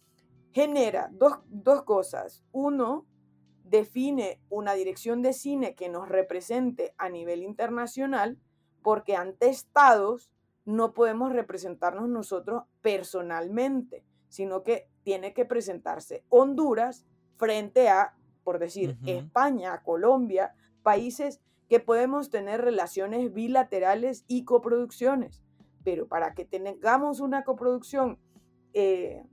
[0.53, 2.45] genera dos, dos cosas.
[2.53, 3.07] Uno,
[3.65, 8.39] define una dirección de cine que nos represente a nivel internacional,
[8.83, 10.31] porque ante estados
[10.65, 18.99] no podemos representarnos nosotros personalmente, sino que tiene que presentarse Honduras frente a, por decir,
[19.07, 25.43] España, Colombia, países que podemos tener relaciones bilaterales y coproducciones.
[25.85, 28.19] Pero para que tengamos una coproducción,
[28.75, 29.25] eh,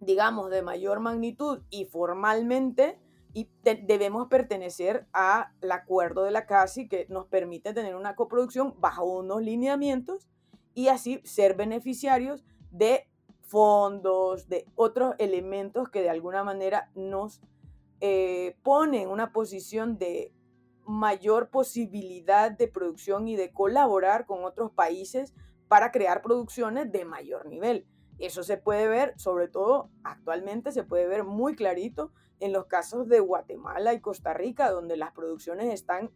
[0.00, 2.98] digamos, de mayor magnitud y formalmente,
[3.32, 9.04] y debemos pertenecer al acuerdo de la CASI que nos permite tener una coproducción bajo
[9.04, 10.26] unos lineamientos
[10.72, 13.08] y así ser beneficiarios de
[13.42, 17.42] fondos, de otros elementos que de alguna manera nos
[18.00, 20.32] eh, ponen en una posición de
[20.86, 25.34] mayor posibilidad de producción y de colaborar con otros países
[25.68, 27.86] para crear producciones de mayor nivel.
[28.18, 33.08] Eso se puede ver, sobre todo actualmente se puede ver muy clarito en los casos
[33.08, 36.10] de Guatemala y Costa Rica, donde las producciones están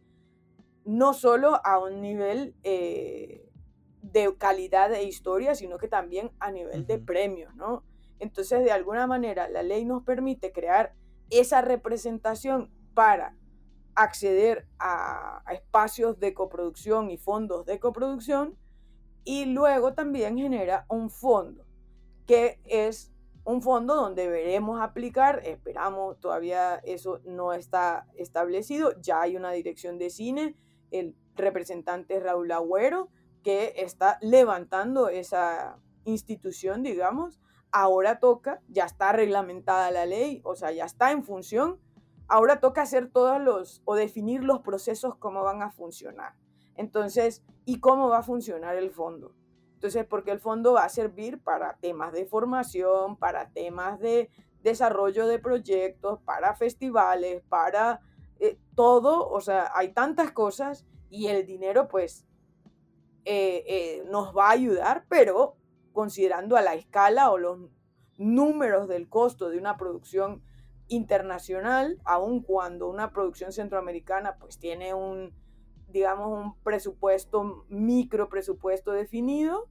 [0.83, 3.47] no solo a un nivel eh,
[4.01, 7.83] de calidad de historia, sino que también a nivel de premios, ¿no?
[8.19, 10.93] Entonces, de alguna manera, la ley nos permite crear
[11.31, 13.35] esa representación para
[13.95, 18.57] acceder a, espacios de coproducción y fondos de coproducción
[19.23, 21.65] y luego también genera un fondo
[22.25, 23.11] que es
[23.43, 29.97] un fondo donde veremos aplicar, esperamos, todavía eso no está establecido, ya hay una dirección
[29.97, 30.55] de cine,
[30.91, 33.09] el representante Raúl Agüero,
[33.43, 37.39] que está levantando esa institución, digamos,
[37.71, 41.79] ahora toca, ya está reglamentada la ley, o sea, ya está en función,
[42.27, 46.33] ahora toca hacer todos los, o definir los procesos, cómo van a funcionar.
[46.75, 49.33] Entonces, ¿y cómo va a funcionar el fondo?
[49.73, 54.29] Entonces, porque el fondo va a servir para temas de formación, para temas de
[54.63, 57.99] desarrollo de proyectos, para festivales, para
[58.39, 62.25] eh, todo, o sea, hay tantas cosas y el dinero pues
[63.25, 65.55] eh, eh, nos va a ayudar, pero
[65.93, 67.59] considerando a la escala o los
[68.17, 70.43] números del costo de una producción
[70.87, 75.33] internacional, aun cuando una producción centroamericana pues tiene un,
[75.87, 79.69] digamos, un presupuesto, micro presupuesto definido,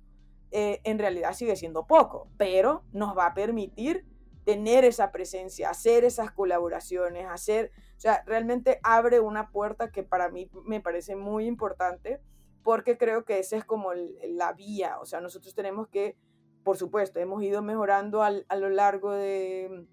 [0.51, 4.05] eh, en realidad sigue siendo poco, pero nos va a permitir
[4.45, 10.29] tener esa presencia, hacer esas colaboraciones, hacer, o sea, realmente abre una puerta que para
[10.31, 12.21] mí me parece muy importante
[12.63, 16.17] porque creo que esa es como la vía, o sea, nosotros tenemos que,
[16.63, 19.87] por supuesto, hemos ido mejorando a lo largo de,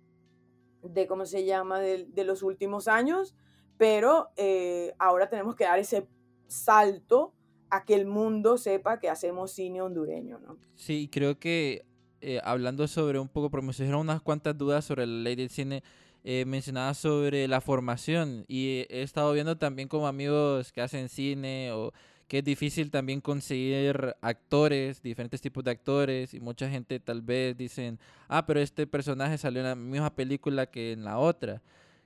[0.84, 3.36] de ¿cómo se llama?, de, los últimos años,
[3.77, 6.08] pero eh, ahora tenemos que dar ese
[6.47, 7.34] salto
[7.69, 10.58] a que el mundo sepa que hacemos cine hondureño, ¿no?
[10.75, 11.86] Sí, creo que
[12.21, 15.84] eh, hablando sobre un poco, promocionaron unas cuantas dudas sobre la ley del cine,
[16.23, 21.71] eh, mencionaba sobre la formación y he estado viendo también como amigos que hacen cine
[21.71, 21.93] o
[22.28, 27.58] que es difícil también conseguir actores, diferentes tipos de actores y mucha gente tal vez
[27.58, 31.62] dicen, ah, pero este personaje salió en la misma película que en la otra.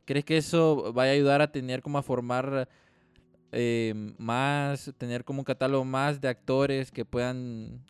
[0.06, 2.70] ¿Crees que eso vaya a ayudar a tener como a formar
[3.52, 7.82] eh, más, tener como un catálogo más de actores que puedan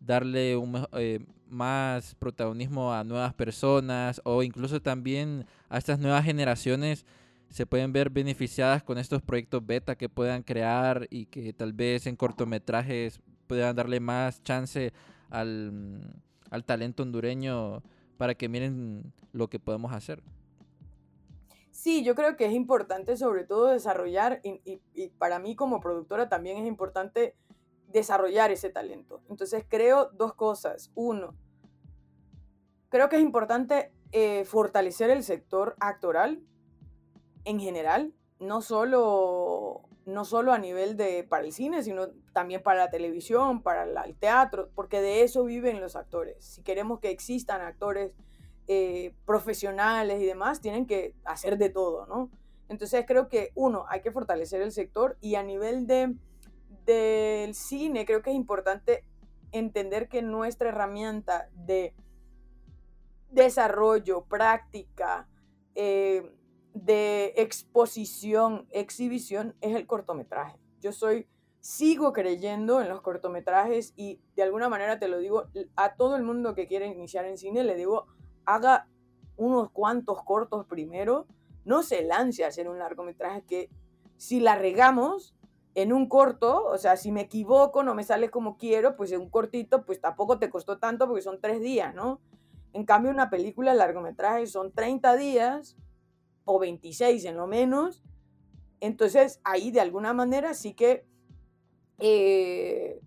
[0.00, 7.04] darle un, eh, más protagonismo a nuevas personas o incluso también a estas nuevas generaciones
[7.52, 12.06] se pueden ver beneficiadas con estos proyectos beta que puedan crear y que tal vez
[12.06, 14.92] en cortometrajes puedan darle más chance
[15.28, 17.82] al, al talento hondureño
[18.16, 20.22] para que miren lo que podemos hacer.
[21.70, 24.80] Sí, yo creo que es importante sobre todo desarrollar, y,
[25.18, 27.36] para mí como productora también es importante
[27.88, 29.20] desarrollar ese talento.
[29.28, 30.90] Entonces creo dos cosas.
[30.94, 31.34] Uno,
[32.88, 36.42] creo que es importante eh, fortalecer el sector actoral
[37.44, 42.80] en general, no solo, no solo a nivel de para el cine, sino también para
[42.80, 46.44] la televisión, para el teatro, porque de eso viven los actores.
[46.44, 48.12] Si queremos que existan actores
[48.68, 52.30] eh, profesionales y demás, tienen que hacer de todo, ¿no?
[52.68, 56.14] Entonces creo que, uno, hay que fortalecer el sector y a nivel de,
[56.86, 59.04] del cine, creo que es importante
[59.50, 61.94] entender que nuestra herramienta de
[63.30, 65.28] desarrollo, práctica,
[65.74, 66.32] eh,
[66.74, 70.58] de exposición, exhibición, es el cortometraje.
[70.80, 71.28] Yo soy,
[71.60, 76.22] sigo creyendo en los cortometrajes y de alguna manera te lo digo a todo el
[76.22, 78.06] mundo que quiere iniciar en cine, le digo,
[78.44, 78.88] haga
[79.36, 81.26] unos cuantos cortos primero,
[81.64, 83.70] no se lance a hacer un largometraje que
[84.16, 85.34] si la regamos
[85.74, 89.20] en un corto, o sea, si me equivoco, no me sale como quiero, pues en
[89.20, 92.20] un cortito, pues tampoco te costó tanto porque son tres días, ¿no?
[92.72, 95.76] En cambio, una película largometraje son 30 días
[96.44, 98.02] o 26 en lo menos.
[98.80, 101.06] Entonces, ahí de alguna manera sí que,
[101.98, 103.00] eh,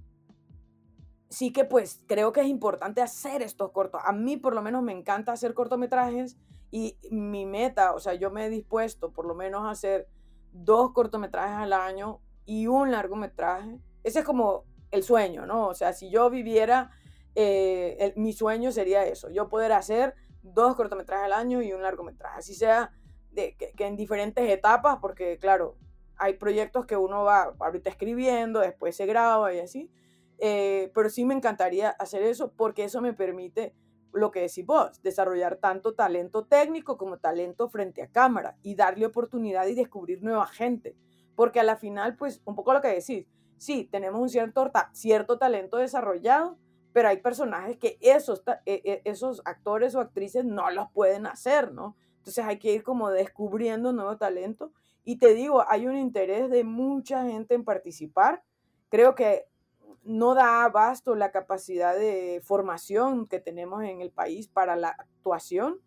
[1.30, 4.02] sí que pues creo que es importante hacer estos cortos.
[4.06, 6.38] A mí por lo menos me encanta hacer cortometrajes
[6.72, 10.08] y mi meta, o sea, yo me he dispuesto por lo menos a hacer
[10.52, 13.80] dos cortometrajes al año y un largometraje.
[14.04, 15.68] Ese es como el sueño, ¿no?
[15.68, 16.92] O sea, si yo viviera,
[17.36, 22.40] eh, mi sueño sería eso, yo poder hacer dos cortometrajes al año y un largometraje,
[22.40, 22.92] así sea
[23.36, 25.78] que, en diferentes etapas, porque claro,
[26.18, 29.92] hay proyectos que uno va ahorita escribiendo, después se graba y así,
[30.40, 33.74] eh, pero sí me encantaría hacer eso porque eso me permite
[34.14, 39.06] lo que decís vos, desarrollar tanto talento técnico como talento frente a cámara y darle
[39.06, 40.96] oportunidad y descubrir nueva gente,
[41.36, 45.38] porque a la final, pues, un poco lo que decís, sí, tenemos un cierto, cierto
[45.38, 46.58] talento desarrollado,
[46.94, 51.74] pero hay personajes que esos, e, e, esos actores o actrices no los pueden hacer,
[51.74, 51.98] ¿no?
[52.26, 54.72] Entonces hay que ir como descubriendo nuevo talento.
[55.04, 58.44] Y te digo, hay un interés de mucha gente en participar.
[58.90, 59.46] Creo que
[60.04, 65.80] no da abasto la capacidad de formación que tenemos en el país para la actuación.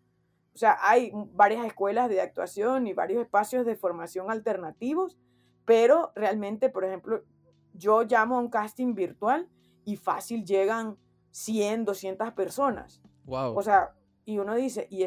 [0.53, 5.17] O sea, hay varias escuelas de actuación y varios espacios de formación alternativos,
[5.65, 7.25] pero realmente, por ejemplo,
[7.73, 9.49] yo llamo a un casting virtual
[9.83, 10.97] y fácil llegan
[11.31, 13.01] 100, 200 personas.
[13.25, 13.57] Wow.
[13.57, 13.93] O sea,
[14.29, 15.03] y uno dice, y,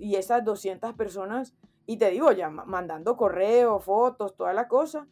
[0.00, 1.54] y esas 200 personas,
[1.86, 5.06] y te digo ya, mandando correo, fotos, toda la cosa.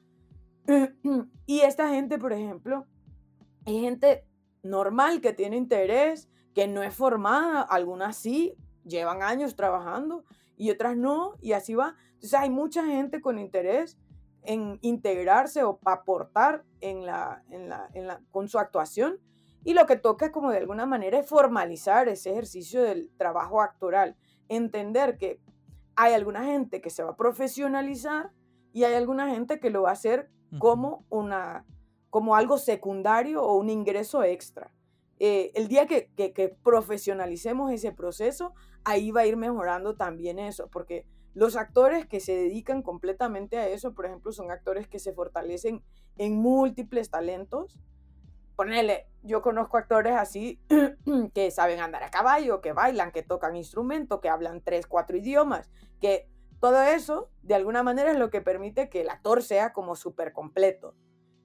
[1.46, 2.88] y esta gente, por ejemplo,
[3.64, 4.26] es gente
[4.64, 10.24] normal que tiene interés, que no es formada, algunas sí, llevan años trabajando
[10.56, 11.94] y otras no, y así va.
[12.14, 13.96] Entonces hay mucha gente con interés
[14.42, 19.20] en integrarse o aportar en la, en la, en la, con su actuación
[19.64, 23.60] y lo que toca es como de alguna manera es formalizar ese ejercicio del trabajo
[23.60, 24.16] actoral,
[24.48, 25.40] entender que
[25.94, 28.30] hay alguna gente que se va a profesionalizar
[28.72, 31.64] y hay alguna gente que lo va a hacer como, una,
[32.10, 34.72] como algo secundario o un ingreso extra.
[35.18, 40.38] Eh, el día que, que, que, profesionalicemos ese proceso, ahí va a ir mejorando también
[40.38, 44.98] eso, porque los actores que se dedican completamente a eso, por ejemplo, son actores que
[44.98, 45.82] se fortalecen
[46.18, 47.78] en múltiples talentos
[48.56, 50.60] ponele, yo conozco actores así
[51.34, 55.70] que saben andar a caballo, que bailan, que tocan instrumentos, que hablan tres, cuatro idiomas,
[56.00, 56.28] que
[56.60, 60.32] todo eso de alguna manera es lo que permite que el actor sea como súper
[60.32, 60.94] completo.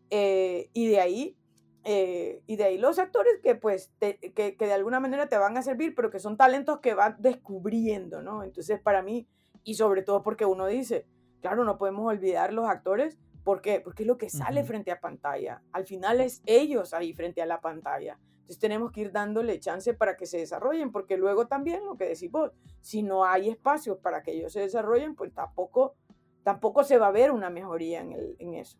[0.09, 1.37] Eh, y de ahí,
[1.83, 5.57] eh, y de ahí los actores que pues, que, que, de alguna manera te van
[5.57, 8.43] a servir, pero que son talentos que van descubriendo, ¿no?
[8.43, 9.27] Entonces para mí,
[9.63, 11.07] y sobre todo porque uno dice,
[11.41, 13.79] claro, no podemos olvidar los actores ¿Por qué?
[13.79, 15.61] Porque es lo que sale frente a pantalla.
[15.71, 18.19] Al final es ellos ahí frente a la pantalla.
[18.39, 22.09] Entonces tenemos que ir dándole chance para que se desarrollen, porque luego también lo que
[22.09, 25.95] decimos, si no hay espacios para que ellos se desarrollen, pues tampoco,
[26.43, 28.77] tampoco se va a ver una mejoría en, el, en eso.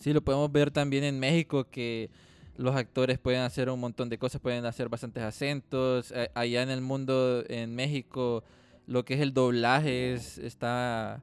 [0.00, 2.10] Sí, lo podemos ver también en México, que
[2.58, 6.12] los actores pueden hacer un montón de cosas, pueden hacer bastantes acentos.
[6.34, 8.44] Allá en el mundo, en México,
[8.86, 11.22] lo que es el doblaje está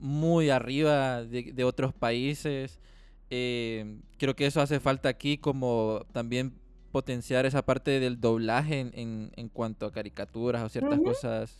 [0.00, 2.80] muy arriba de, otros países.
[3.30, 6.54] Eh, creo que eso hace falta aquí como también
[6.90, 11.56] potenciar esa parte del doblaje en, en, cuanto a caricaturas o ciertas cosas,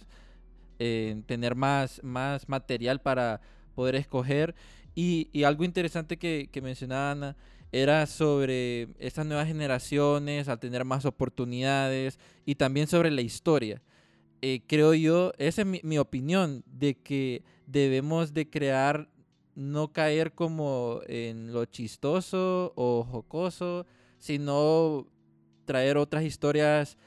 [0.78, 3.40] eh, tener más, más material para
[3.74, 4.54] poder escoger.
[4.94, 7.36] Y, y algo interesante que, que mencionaba Ana
[7.72, 13.80] era sobre estas nuevas generaciones, al tener más oportunidades y también sobre la historia.
[14.42, 19.08] Eh, creo yo, esa es mi, mi opinión, de que debemos de crear,
[19.54, 23.86] no caer como en lo chistoso o jocoso,
[24.18, 25.06] sino
[25.64, 26.98] traer otras historias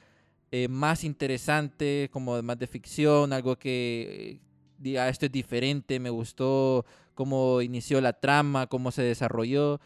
[0.51, 4.39] eh, más interesantes, como más de ficción, algo que
[4.78, 9.80] diga, esto es diferente, me gustó cómo inició la trama, cómo se desarrolló.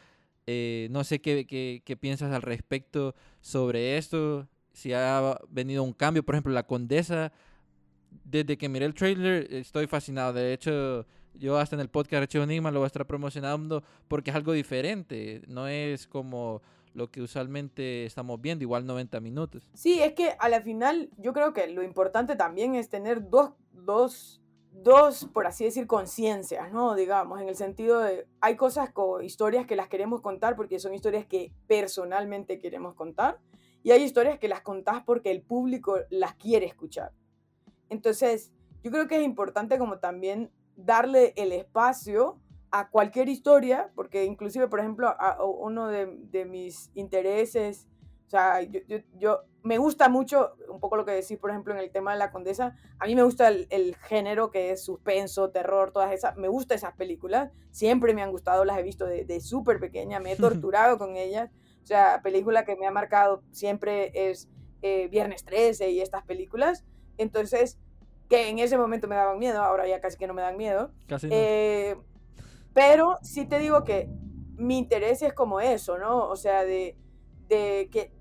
[0.46, 5.94] Eh, no sé qué, qué, qué, piensas al respecto sobre esto, si ha venido un
[5.94, 7.34] cambio, por ejemplo, la condesa,
[8.24, 12.44] desde que miré el trailer estoy fascinado, de hecho yo hasta en el podcast Archivo
[12.44, 16.62] Enigma lo voy a estar promocionando porque es algo diferente, no es como
[16.94, 19.70] lo que usualmente estamos viendo, igual 90 minutos.
[19.76, 23.52] Sí, es que a la final yo creo que lo importante también es tener dos,
[23.72, 24.42] dos,
[24.72, 26.96] dos por así decir, conciencias, ¿no?
[26.96, 30.96] Digamos, en el sentido de, hay cosas, como historias que las queremos contar porque son
[30.96, 33.40] historias que personalmente queremos contar,
[33.84, 37.12] y hay historias que las contás porque el público las quiere escuchar.
[37.90, 38.52] Entonces,
[38.84, 42.40] yo creo que es importante como también darle el espacio
[42.72, 47.88] a cualquier historia, porque inclusive, por ejemplo, a, uno de, mis intereses,
[48.28, 48.82] o sea, yo,
[49.18, 52.20] yo, me gusta mucho, un poco lo que decís, por ejemplo, en el tema de
[52.20, 56.48] la condesa, a mí me gusta el, género que es suspenso, terror, todas esas, me
[56.48, 60.34] gusta esas películas, siempre me han gustado, las he visto de, de súper pequeña, me
[60.34, 61.50] he torturado con ellas,
[61.84, 64.50] o sea, película que me ha marcado siempre es
[64.82, 66.86] eh, Viernes 13 y estas películas,
[67.18, 67.78] entonces,
[68.30, 70.92] que en ese momento me daban miedo, ahora ya casi que no me dan miedo.
[71.08, 71.96] Casi eh,
[72.74, 74.10] pero sí te digo que
[74.56, 76.28] mi interés es como eso, ¿no?
[76.28, 76.98] O sea, de,
[77.48, 78.12] de que,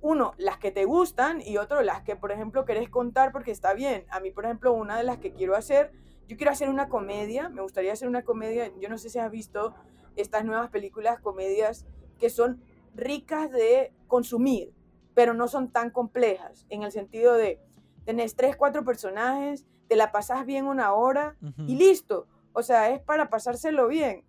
[0.00, 3.74] uno, las que te gustan y otro, las que, por ejemplo, querés contar porque está
[3.74, 4.06] bien.
[4.10, 5.92] A mí, por ejemplo, una de las que quiero hacer,
[6.28, 9.30] yo quiero hacer una comedia, me gustaría hacer una comedia, yo no sé si has
[9.30, 9.74] visto
[10.16, 11.86] estas nuevas películas, comedias,
[12.18, 12.62] que son
[12.94, 14.72] ricas de consumir,
[15.14, 17.60] pero no son tan complejas, en el sentido de,
[18.06, 21.36] tenés tres, cuatro personajes, te la pasas bien una hora
[21.66, 22.26] y listo.
[22.52, 24.24] O sea, es para pasárselo bien.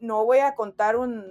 [0.00, 1.24] No voy a contar un...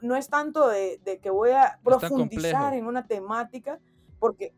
[0.00, 3.80] No, es tanto de, que voy a profundizar en una temática,
[4.20, 4.54] porque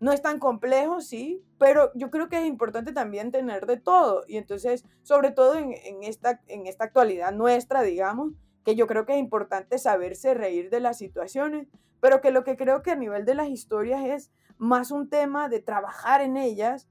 [0.00, 4.24] no es tan complejo, sí, pero yo creo que es importante también tener de todo.
[4.26, 8.32] Y entonces, sobre todo en, esta, en esta actualidad nuestra, digamos,
[8.64, 11.68] que yo creo que es importante saberse reír de las situaciones,
[12.00, 15.48] pero que lo que creo que a nivel de las historias es más un tema
[15.48, 16.88] de trabajar en ellas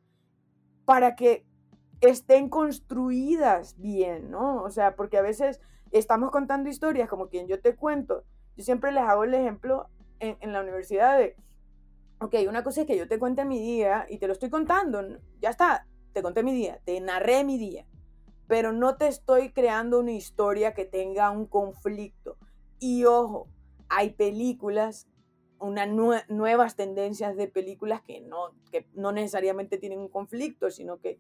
[0.86, 1.46] para que
[2.02, 4.64] estén construidas bien, ¿no?
[4.64, 8.24] O sea, porque a veces estamos contando historias como quien yo te cuento.
[8.58, 9.88] Yo siempre les hago el ejemplo
[10.20, 11.36] en, la universidad de,
[12.20, 15.02] ok, una cosa es que yo te cuente mi día y te lo estoy contando,
[15.40, 17.86] ya está, te conté mi día, te narré mi día,
[18.48, 22.38] pero no te estoy creando una historia que tenga un conflicto.
[22.80, 23.48] Y ojo,
[23.90, 25.08] hay películas
[25.62, 25.90] unas
[26.28, 31.20] nuevas tendencias de películas que no, que no necesariamente tienen un conflicto, sino que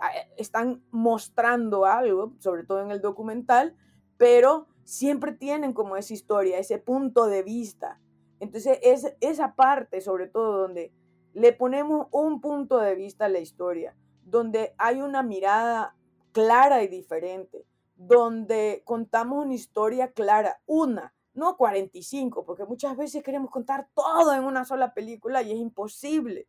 [0.00, 3.76] ah, están mostrando algo, sobre todo en el documental,
[4.16, 8.00] pero siempre tienen como esa historia, ese punto de vista.
[8.40, 10.92] Entonces es esa parte, sobre todo, donde
[11.34, 15.96] le ponemos un punto de vista a la historia, donde hay una mirada
[16.32, 17.66] clara y diferente,
[17.96, 24.44] donde contamos una historia clara, una, no 45, porque muchas veces queremos contar todo en
[24.44, 26.48] una sola película y es imposible.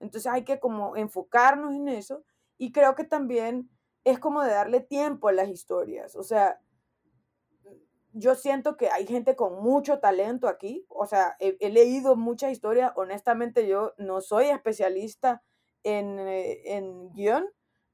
[0.00, 2.24] Entonces hay que como enfocarnos en eso
[2.58, 3.70] y creo que también
[4.04, 6.16] es como de darle tiempo a las historias.
[6.16, 6.60] O sea,
[8.12, 10.84] yo siento que hay gente con mucho talento aquí.
[10.88, 12.92] O sea, he, leído muchas historias.
[12.96, 15.42] Honestamente, yo no soy especialista
[15.82, 17.46] en, eh, en guion.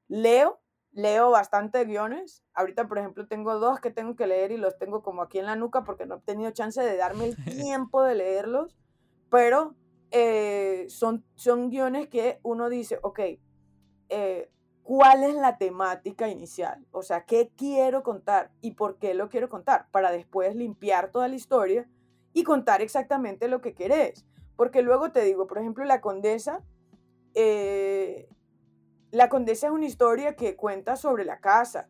[0.08, 0.60] Leo,
[0.98, 2.42] leo bastante guiones.
[2.54, 5.46] Ahorita, por ejemplo, tengo dos que tengo que leer y los tengo como aquí en
[5.46, 8.76] la nuca porque no he tenido chance de darme el tiempo de leerlos.
[9.30, 9.76] Pero
[10.10, 13.20] eh, son, son guiones que uno dice, ok,
[14.08, 14.50] eh,
[14.82, 16.84] ¿cuál es la temática inicial?
[16.90, 19.86] O sea, ¿qué quiero contar y por qué lo quiero contar?
[19.92, 21.88] Para después limpiar toda la historia
[22.32, 24.26] y contar exactamente lo que querés.
[24.56, 26.64] Porque luego te digo, por ejemplo, La Condesa,
[27.34, 28.28] eh,
[29.10, 31.88] la Condesa es una historia que cuenta sobre la casa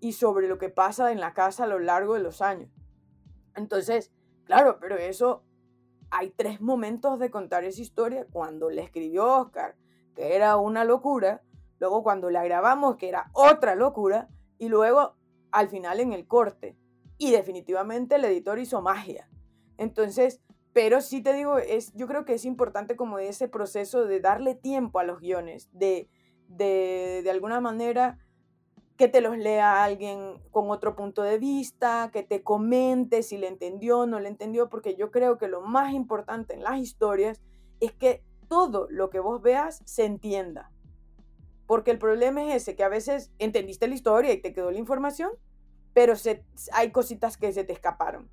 [0.00, 2.70] y sobre lo que pasa en la casa a lo largo de los años.
[3.56, 4.12] Entonces,
[4.44, 5.42] claro, pero eso
[6.10, 8.26] hay tres momentos de contar esa historia.
[8.30, 9.76] Cuando la escribió Oscar,
[10.14, 11.42] que era una locura,
[11.78, 14.28] luego cuando la grabamos, que era otra locura,
[14.58, 15.16] y luego
[15.50, 16.76] al final en el corte.
[17.16, 19.30] Y definitivamente el editor hizo magia.
[19.78, 20.42] Entonces,
[20.74, 24.54] pero sí te digo, es, yo creo que es importante como ese proceso de darle
[24.54, 26.10] tiempo a los guiones, de
[26.56, 28.18] de, alguna manera
[28.96, 33.48] que te los lea alguien con otro punto de vista, que te comente si le
[33.48, 37.40] entendió o no le entendió, porque yo creo que lo más importante en las historias
[37.80, 40.70] es que todo lo que vos veas se entienda.
[41.66, 44.78] Porque el problema es ese, que a veces entendiste la historia y te quedó la
[44.78, 45.30] información,
[45.92, 48.30] pero se, hay cositas que se te escaparon,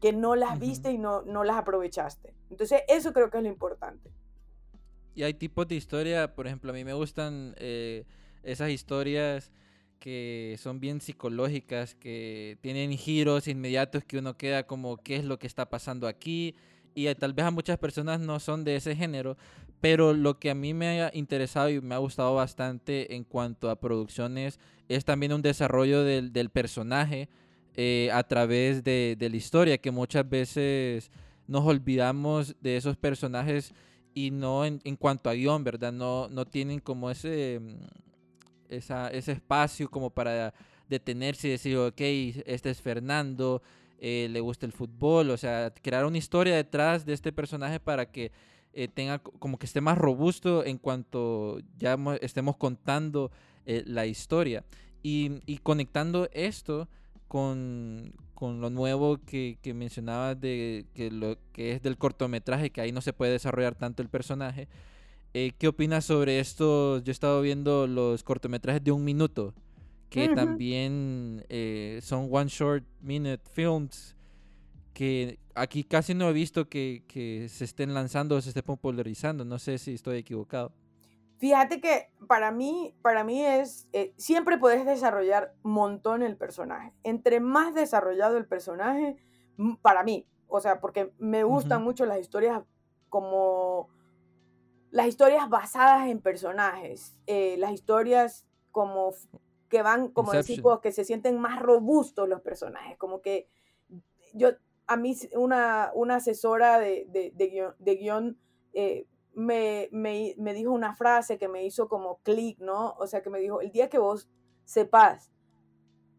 [0.00, 2.34] que no las viste y no, no las aprovechaste.
[2.50, 4.10] Entonces eso creo que es lo importante
[5.18, 8.04] y hay tipos de historia, por ejemplo, a mí me gustan eh,
[8.44, 9.50] esas historias
[9.98, 15.36] que son bien psicológicas, que tienen giros inmediatos que uno queda como, ¿qué es lo
[15.40, 16.54] que está pasando aquí?
[16.94, 19.36] Y tal vez a muchas personas no son de ese género,
[19.80, 23.70] pero lo que a mí me ha interesado y me ha gustado bastante en cuanto
[23.70, 27.28] a producciones es también un desarrollo del, del personaje
[27.74, 31.10] eh, a través de, de, la historia, que muchas veces
[31.48, 33.74] nos olvidamos de esos personajes
[34.18, 35.92] y no en, en cuanto a guion, ¿verdad?
[35.92, 37.76] No, no tienen como ese, mm,
[38.68, 40.52] esa, ese espacio como para
[40.88, 42.00] detenerse y decir, ok,
[42.44, 43.62] este es Fernando,
[44.00, 48.10] eh, le gusta el fútbol, o sea, crear una historia detrás de este personaje para
[48.10, 48.32] que
[48.72, 53.30] eh, tenga como que esté más robusto en cuanto ya estemos contando
[53.66, 54.64] eh, la historia.
[55.00, 56.88] Y, y, conectando esto
[57.28, 62.80] con, con lo nuevo que, que mencionabas de que lo que es del cortometraje, que
[62.80, 64.68] ahí no se puede desarrollar tanto el personaje.
[65.34, 66.98] Eh, ¿Qué opinas sobre esto?
[66.98, 69.54] Yo he estado viendo los cortometrajes de un minuto,
[70.08, 74.16] que también eh, son one short minute films,
[74.94, 79.44] que aquí casi no he visto que, que se estén lanzando o se estén popularizando.
[79.44, 80.72] No sé si estoy equivocado.
[81.38, 86.92] Fíjate que para mí, para mí es, eh, siempre puedes desarrollar un montón el personaje.
[87.04, 89.16] Entre más desarrollado el personaje,
[89.80, 92.62] para mí, o sea, porque me gustan mucho las historias
[93.08, 93.88] como
[94.90, 99.12] las historias basadas en personajes, eh, las historias como
[99.68, 103.48] que van, como decir, que se sienten más robustos los personajes, como que
[104.32, 104.50] yo,
[104.86, 108.38] a mí una, una asesora de, de, de guion,
[108.72, 109.06] eh,
[109.38, 112.96] me, me, me, dijo una frase que me hizo como clic, ¿no?
[112.98, 114.28] O sea, que me dijo, el día que vos
[114.64, 115.30] sepas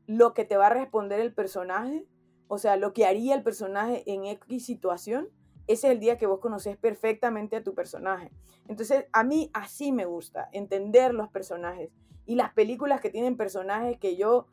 [0.08, 2.08] lo que te va a responder el personaje,
[2.48, 5.28] o sea, lo que haría el personaje en X situación,
[5.68, 8.32] ese es el día que vos conoces perfectamente a tu personaje.
[8.70, 11.92] Entonces, a mí así me gusta, entender los personajes.
[12.26, 14.48] Y las películas que tienen personajes que yo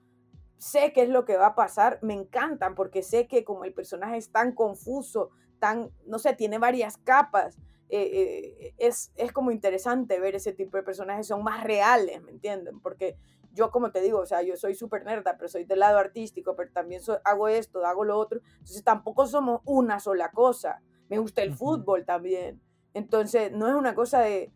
[0.58, 3.72] sé qué es lo que va a pasar, me encantan porque sé que como el
[3.72, 7.58] personaje es tan confuso, tan, no sé, tiene varias capas,
[7.89, 12.30] eh, eh, es, es como interesante ver ese tipo de personajes, son más reales, ¿me
[12.30, 12.80] entienden?
[12.80, 13.16] Porque
[13.53, 16.55] yo como te digo, o sea, yo soy súper nerda, pero soy del lado artístico,
[16.57, 21.43] pero también hago esto, hago lo otro, entonces tampoco somos una sola cosa me gusta
[21.43, 22.61] el fútbol también.
[22.95, 24.53] Entonces, no es una cosa de,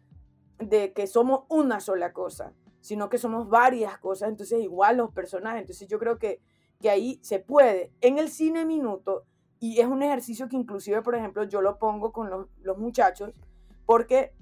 [0.58, 5.60] de, que somos una sola cosa, sino que somos varias cosas, entonces igual los personajes.
[5.60, 6.40] Entonces yo creo que,
[6.80, 7.92] que ahí se puede.
[8.00, 9.26] En el cine minuto,
[9.60, 13.32] y es un ejercicio que inclusive, por ejemplo, yo lo pongo con los, los muchachos,
[13.86, 14.34] porque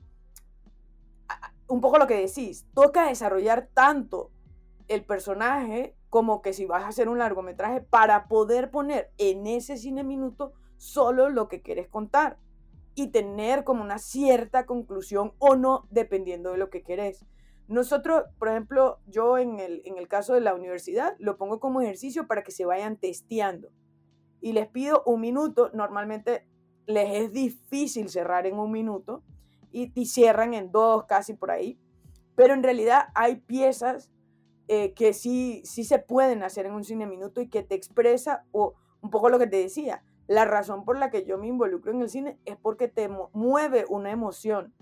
[1.66, 4.30] un poco lo que decís, toca desarrollar tanto
[4.86, 9.76] el personaje como que si vas a hacer un largometraje para poder poner en ese
[9.76, 12.38] cine minuto solo lo que quieres contar
[12.94, 17.26] y tener como una cierta conclusión o no, dependiendo de lo que querés.
[17.68, 21.82] Nosotros, por ejemplo, yo en el, en el caso de la universidad, lo pongo como
[21.82, 23.68] ejercicio para que se vayan testeando.
[24.41, 26.47] Y les pido un minuto, normalmente
[26.86, 29.22] les es difícil cerrar en un minuto
[29.70, 31.78] y, y cierran en dos, casi por ahí.
[32.34, 34.11] Pero en realidad hay piezas
[34.70, 38.45] eh, que sí, sí se pueden hacer en un cine minuto y que te expresa,
[38.53, 41.91] o un poco lo que te decía, la razón por la que yo me involucro
[41.91, 44.74] en el cine es porque te mueve una emoción,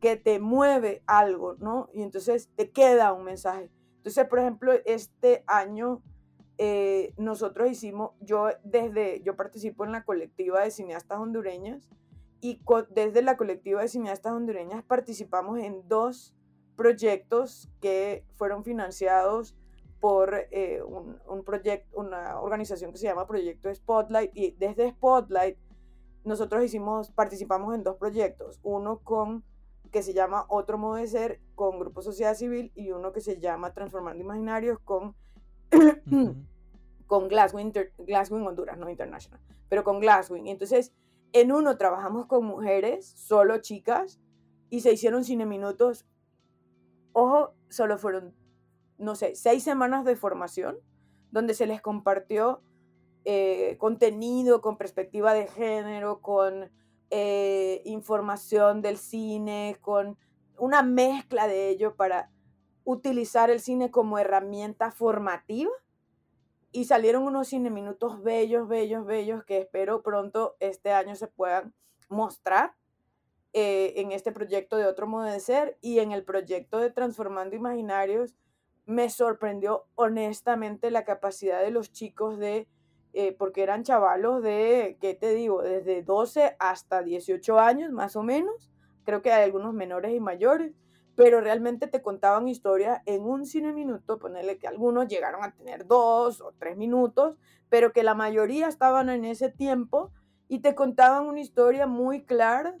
[0.00, 1.88] que te mueve algo, ¿no?
[1.92, 3.70] Y entonces te queda un mensaje.
[3.98, 6.02] Entonces, por ejemplo, este año
[6.58, 11.88] eh, nosotros hicimos, yo desde, yo participo en la colectiva de cineastas hondureñas
[12.40, 16.34] y desde la colectiva de cineastas hondureñas participamos en dos
[16.76, 19.56] proyectos que fueron financiados
[20.00, 25.58] por eh, un, un proyecto, una organización que se llama Proyecto Spotlight y desde Spotlight
[26.24, 29.44] nosotros hicimos, participamos en dos proyectos, uno con
[29.90, 33.40] que se llama Otro Modo de Ser con Grupo Sociedad Civil y uno que se
[33.40, 35.14] llama Transformando Imaginarios con,
[37.08, 40.46] con Glasswing, Glasswing Honduras, no International, pero con Glasswing.
[40.46, 40.92] Entonces,
[41.32, 44.20] en uno trabajamos con mujeres, solo chicas,
[44.70, 46.06] y se hicieron cine minutos.
[47.12, 48.34] Ojo, solo fueron
[48.98, 50.76] no sé, seis semanas de formación
[51.30, 52.62] donde se les compartió
[53.24, 56.70] eh, contenido con perspectiva de género, con
[57.10, 60.18] eh, información del cine, con
[60.58, 62.30] una mezcla de ello para
[62.84, 65.70] utilizar el cine como herramienta formativa.
[66.78, 71.74] Y salieron unos cine minutos bellos, bellos, bellos que espero pronto este año se puedan
[72.08, 72.76] mostrar
[73.52, 77.56] eh, en este proyecto de otro modo de ser y en el proyecto de Transformando
[77.56, 78.36] Imaginarios
[78.86, 82.68] me sorprendió honestamente la capacidad de los chicos de,
[83.12, 85.62] eh, porque eran chavalos de, ¿qué te digo?
[85.62, 88.70] Desde 12 hasta 18 años más o menos.
[89.02, 90.76] Creo que hay algunos menores y mayores,
[91.18, 95.84] pero realmente te contaban historias en un cine minuto, ponerle que algunos llegaron a tener
[95.84, 97.36] dos o tres minutos,
[97.68, 100.12] pero que la mayoría estaban en ese tiempo
[100.46, 102.76] y te contaban una historia muy clara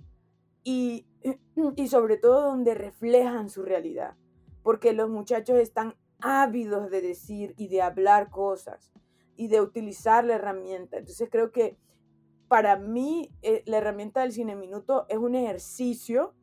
[0.62, 1.04] y,
[1.74, 4.14] y sobre todo donde reflejan su realidad,
[4.62, 8.92] porque los muchachos están ávidos de decir y de hablar cosas
[9.34, 10.98] y de utilizar la herramienta.
[10.98, 11.76] Entonces creo que
[12.46, 16.36] para mí eh, la herramienta del cine minuto es un ejercicio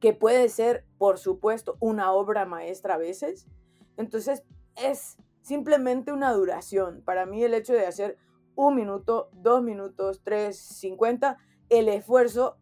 [0.00, 3.46] que puede ser, por supuesto, una obra maestra a veces.
[3.96, 4.44] Entonces
[4.76, 7.02] es simplemente una duración.
[7.04, 8.16] Para mí el hecho de hacer
[8.54, 12.58] un minuto, dos minutos, tres, cincuenta, el esfuerzo,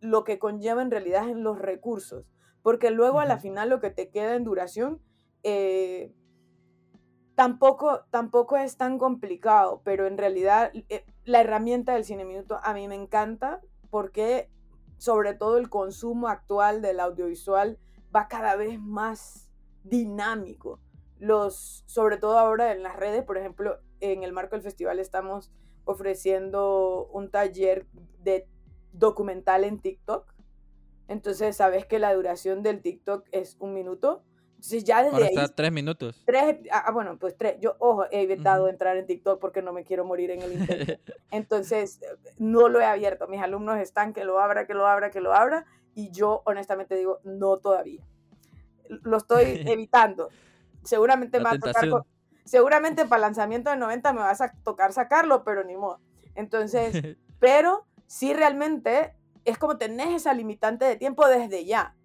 [0.00, 2.30] lo que conlleva en realidad en los recursos.
[2.62, 5.00] Porque luego a la final lo que te queda en duración
[5.42, 6.12] eh,
[7.34, 12.74] tampoco, tampoco es tan complicado, pero en realidad eh, la herramienta del cine minuto a
[12.74, 14.50] mí me encanta porque
[15.00, 17.78] sobre todo el consumo actual del audiovisual
[18.14, 19.50] va cada vez más
[19.82, 20.78] dinámico.
[21.18, 25.50] Los, sobre todo ahora en las redes, por ejemplo, en el marco del festival estamos
[25.86, 27.86] ofreciendo un taller
[28.18, 28.46] de
[28.92, 30.34] documental en TikTok.
[31.08, 34.22] Entonces, sabes que la duración del TikTok es un minuto
[34.60, 35.34] entonces ya desde Ahora ahí...
[35.34, 36.22] está tres minutos.
[36.26, 37.56] Tres, ah, ah, bueno, pues tres.
[37.60, 40.92] Yo, ojo, he evitado entrar en TikTok porque no me quiero morir en el intento.
[41.30, 41.98] Entonces,
[42.36, 43.26] no lo he abierto.
[43.26, 45.64] Mis alumnos están que lo abra, que lo abra, que lo abra.
[45.94, 48.04] Y yo, honestamente, digo, no todavía.
[48.86, 50.28] Lo estoy evitando.
[50.84, 51.88] Seguramente me va a tocar...
[52.44, 56.00] seguramente para lanzamiento de 90 me vas a tocar sacarlo, pero ni modo.
[56.34, 59.14] Entonces, pero sí realmente
[59.46, 61.96] es como tenés esa limitante de tiempo desde ya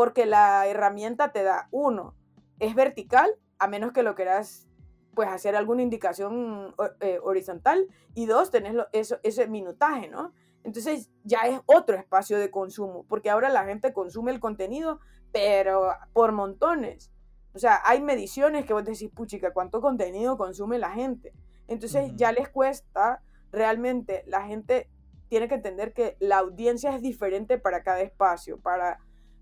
[0.00, 2.14] porque la herramienta te da, uno,
[2.58, 4.66] es vertical, a menos que lo quieras
[5.12, 10.32] pues hacer alguna indicación eh, horizontal, y dos, tenés eso, ese minutaje, ¿no?
[10.64, 15.00] Entonces ya es otro espacio de consumo, porque ahora la gente consume el contenido,
[15.32, 17.10] pero por montones.
[17.52, 21.34] O sea, hay mediciones que vos decís, puchica, ¿cuánto contenido consume la gente?
[21.68, 23.22] Entonces ya les cuesta,
[23.52, 24.88] realmente la gente
[25.28, 28.98] tiene que entender que la audiencia es diferente para cada espacio, para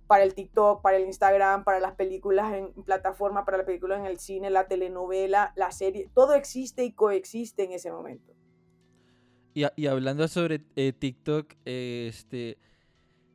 [0.09, 4.07] para el TikTok, para el Instagram, para las películas en plataforma, para las películas en
[4.07, 8.33] el cine, la telenovela, la serie, todo existe y coexiste en ese momento.
[9.55, 12.59] Y, hablando sobre eh, TikTok, este,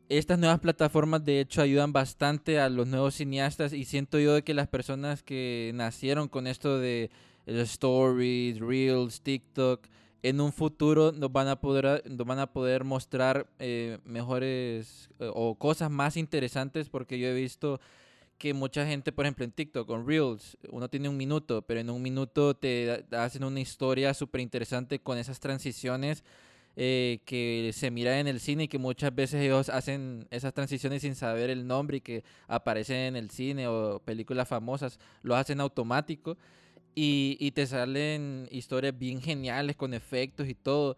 [0.09, 4.53] estas nuevas plataformas de hecho ayudan bastante a los nuevos cineastas y siento yo que
[4.53, 7.11] las personas que nacieron con esto de
[7.45, 9.86] stories, reels, TikTok,
[10.24, 15.30] en un futuro nos van a poder, nos van a poder mostrar eh, mejores eh,
[15.34, 17.80] o cosas más interesantes porque yo he visto
[18.38, 21.89] que mucha gente, por ejemplo, en TikTok, con Reels, uno tiene un minuto, pero en
[21.89, 26.24] un minuto te hacen una historia súper interesante con esas transiciones
[26.76, 31.03] eh, que se mira en el cine y que muchas veces ellos hacen esas transiciones
[31.03, 35.59] sin saber el nombre y que aparecen en el cine o películas famosas, lo hacen
[35.59, 36.38] automático.
[36.95, 40.97] Y, te salen historias bien geniales con efectos y todo.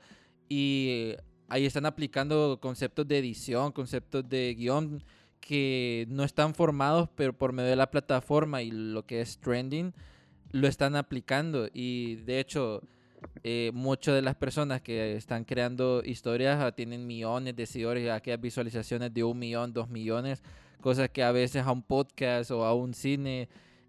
[0.50, 1.14] Y
[1.48, 5.04] ahí están aplicando conceptos de edición, conceptos de guion
[5.40, 9.94] que no están formados, pero por medio de la plataforma y lo que es trending,
[10.52, 11.70] lo están aplicando.
[11.74, 12.82] Y de hecho,
[13.44, 18.42] eh, muchas de las personas que están creando historias ah, tienen millones de seguidores, aquellas
[18.42, 20.42] visualizaciones de un millón, dos millones,
[20.82, 23.48] cosas que a veces a un podcast o a un cine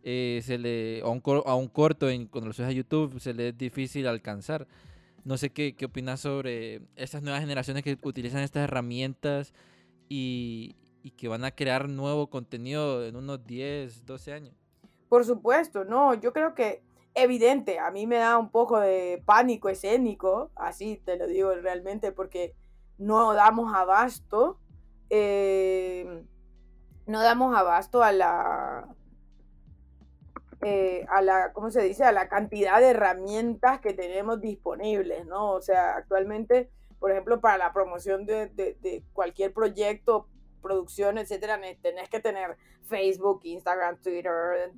[0.09, 3.34] eh, se le, a, un, a un corto en, cuando lo subes a YouTube se
[3.34, 4.68] le es difícil alcanzar.
[5.24, 9.52] No sé qué, qué opinas sobre estas nuevas generaciones que utilizan estas herramientas
[10.09, 14.54] y, y que van a crear nuevo contenido en unos 10, 12 años.
[15.09, 16.84] Por supuesto, no, yo creo que
[17.14, 22.12] evidente, a mí me da un poco de pánico escénico, así te lo digo realmente,
[22.12, 22.54] porque
[22.96, 24.61] no damos abasto,
[25.11, 26.24] eh,
[27.07, 28.88] no damos abasto a la,
[30.69, 32.03] eh, a la, ¿cómo se dice?
[32.03, 35.53] A la cantidad de herramientas que tenemos disponibles, ¿no?
[35.53, 40.27] O sea, actualmente, por ejemplo, para la promoción de, cualquier proyecto,
[40.61, 44.73] producción, etcétera, tenés que tener Facebook, Instagram, Twitter,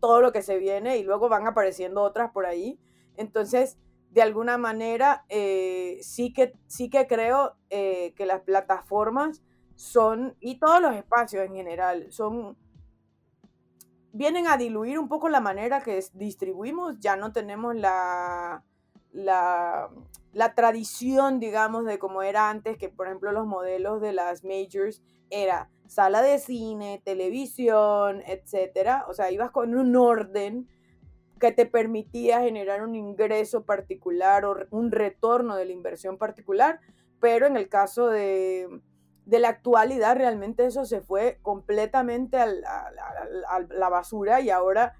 [0.00, 2.80] todo lo que se viene y luego van apareciendo otras por ahí.
[3.18, 3.78] Entonces,
[4.12, 9.42] de alguna manera, eh, sí, que, sí que creo eh, que las plataformas
[9.74, 12.56] son, y todos los espacios en general, son
[14.12, 18.62] vienen a diluir un poco la manera que distribuimos, ya no tenemos la,
[19.12, 25.02] la, tradición, digamos, de como era antes, que por ejemplo los modelos de las majors
[25.30, 29.04] era sala de cine, televisión, etcétera.
[29.08, 30.68] O sea, ibas con un orden
[31.40, 36.80] que te permitía generar un ingreso particular o un retorno de la inversión particular,
[37.20, 38.68] pero en el caso de,
[39.24, 44.94] de la actualidad realmente eso se fue completamente a la, basura y ahora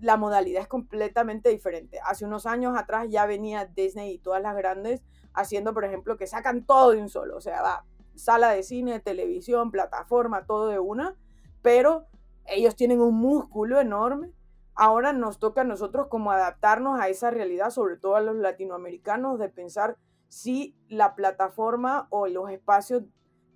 [0.00, 1.98] la modalidad es completamente diferente.
[2.04, 5.02] Hace unos años atrás ya venía Disney y todas las grandes
[5.32, 9.00] haciendo, por ejemplo, que sacan todo de un solo, o sea, va sala de cine,
[9.00, 11.16] televisión, plataforma, todo de una,
[11.62, 12.06] pero
[12.46, 14.32] ellos tienen un músculo enorme.
[14.74, 19.38] Ahora nos toca a nosotros como adaptarnos a esa realidad, sobre todo a los latinoamericanos,
[19.38, 19.96] de pensar
[20.28, 23.02] si la plataforma o los espacios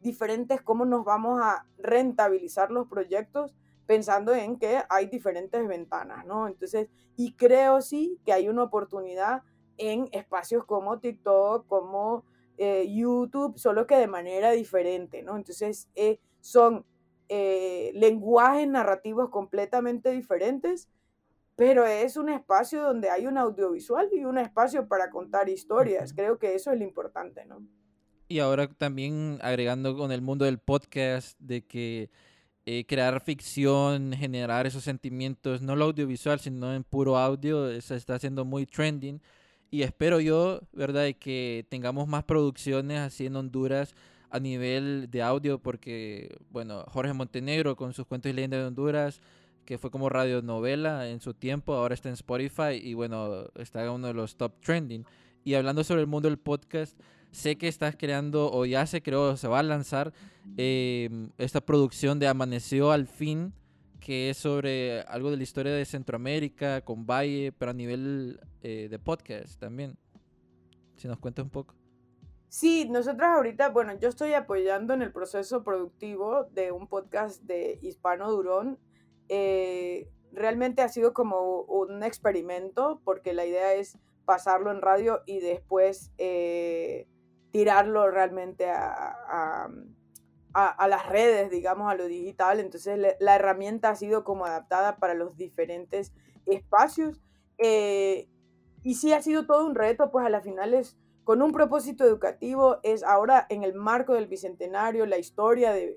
[0.02, 3.54] diferentes, cómo nos vamos a rentabilizar los proyectos
[3.86, 6.48] pensando en que hay diferentes ventanas, ¿no?
[6.48, 9.42] Entonces, y creo sí que hay una oportunidad
[9.76, 12.24] en espacios como TikTok, como
[12.58, 15.36] eh, YouTube, solo que de manera diferente, ¿no?
[15.36, 16.84] Entonces, eh, son
[17.28, 20.88] eh, lenguajes narrativos completamente diferentes,
[21.56, 26.12] pero es un espacio donde hay un audiovisual y un espacio para contar historias.
[26.12, 27.62] Creo que eso es lo importante, ¿no?
[28.32, 32.08] Y ahora también agregando con el mundo del podcast, de que
[32.64, 38.14] eh, crear ficción, generar esos sentimientos, no lo audiovisual, sino en puro audio, se está
[38.14, 39.20] haciendo muy trending.
[39.70, 43.94] Y espero yo, ¿verdad?, de que tengamos más producciones así en Honduras
[44.30, 49.20] a nivel de audio, porque, bueno, Jorge Montenegro con sus cuentos y leyendas de Honduras,
[49.66, 53.90] que fue como radionovela en su tiempo, ahora está en Spotify y, bueno, está en
[53.90, 55.04] uno de los top trending.
[55.44, 56.96] Y hablando sobre el mundo del podcast,
[57.32, 60.12] Sé que estás creando, o ya se creó, se va a lanzar
[60.56, 63.54] em, esta producción de Amaneció al fin,
[64.00, 68.88] que es sobre algo de la historia de Centroamérica, con Valle, pero a nivel eh,
[68.90, 69.96] de podcast también.
[70.96, 71.74] Si nos cuentas un poco.
[72.48, 77.78] Sí, nosotros ahorita, bueno, yo estoy apoyando en el proceso productivo de un podcast de
[77.80, 78.78] Hispano Durón.
[79.30, 85.40] Eh, realmente ha sido como un experimento porque la idea es pasarlo en radio y
[85.40, 87.06] después eh,
[87.52, 89.68] tirarlo realmente a,
[90.54, 92.60] a, las redes, digamos, a lo digital.
[92.60, 96.12] Entonces la herramienta ha sido como adaptada para los diferentes
[96.46, 97.20] espacios.
[97.58, 98.28] Eh,
[98.82, 102.04] y sí ha sido todo un reto, pues a la final es con un propósito
[102.04, 105.96] educativo, es ahora en el marco del Bicentenario, la historia de,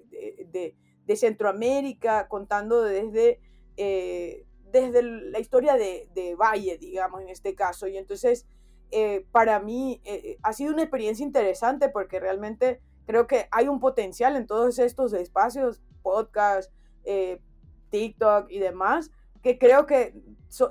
[0.52, 3.40] de, Centroamérica, contando desde,
[3.78, 7.88] eh, desde la historia de Valle, digamos, en este caso.
[7.88, 8.46] Y entonces
[8.92, 13.80] eh, para mí eh, ha sido una experiencia interesante porque realmente creo que hay un
[13.80, 16.72] potencial en todos estos espacios, podcast,
[17.04, 17.42] eh,
[17.90, 19.12] TikTok y demás,
[19.42, 20.14] que creo que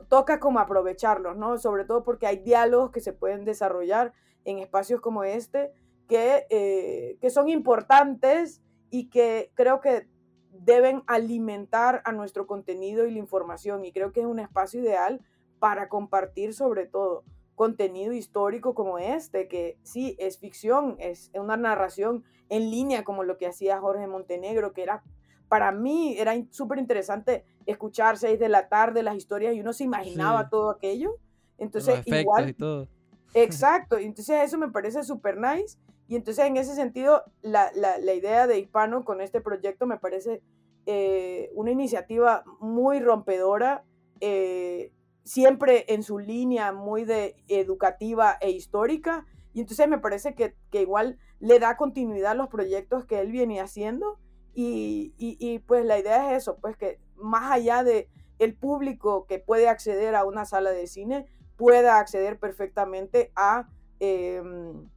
[0.09, 1.59] toca como aprovecharlos, ¿no?
[1.59, 4.13] Sobre todo porque hay diálogos que se pueden desarrollar
[4.45, 5.73] en espacios como este
[6.09, 10.09] que, que son importantes y que creo que
[10.51, 15.21] deben alimentar a nuestro contenido y la información y creo que es un espacio ideal
[15.59, 17.25] para compartir sobre todo
[17.55, 23.39] contenido histórico como este, que sí es ficción, es una narración en línea como lo
[23.39, 25.03] que hacía Jorge Montenegro, que era,
[25.49, 29.85] para mí era súper interesante escuchar seis de la tarde las historias y uno se
[29.85, 31.17] imaginaba todo aquello.
[31.59, 32.51] Entonces, igual...
[32.51, 32.89] Y todo.
[33.35, 35.77] Exacto, entonces eso me parece súper nice.
[36.07, 39.99] Y entonces en ese sentido, la, la, la, idea de Hispano con este proyecto me
[39.99, 40.43] parece
[40.87, 43.85] eh, una iniciativa muy rompedora.
[44.21, 44.93] Eh,
[45.25, 49.27] siempre en su línea muy de educativa e histórica.
[49.53, 53.61] Y entonces me parece que, igual le da continuidad a los proyectos que él viene
[53.61, 54.19] haciendo.
[54.55, 58.09] Y, pues la idea es eso, pues que más allá de
[58.39, 63.69] el público que puede acceder a una sala de cine, pueda acceder perfectamente a,
[64.01, 64.89] em,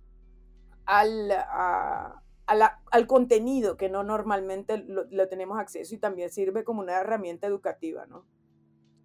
[0.86, 1.32] al,
[2.46, 7.48] al contenido que no normalmente lo, lo tenemos acceso y también sirve como una herramienta
[7.48, 8.26] educativa, ¿no?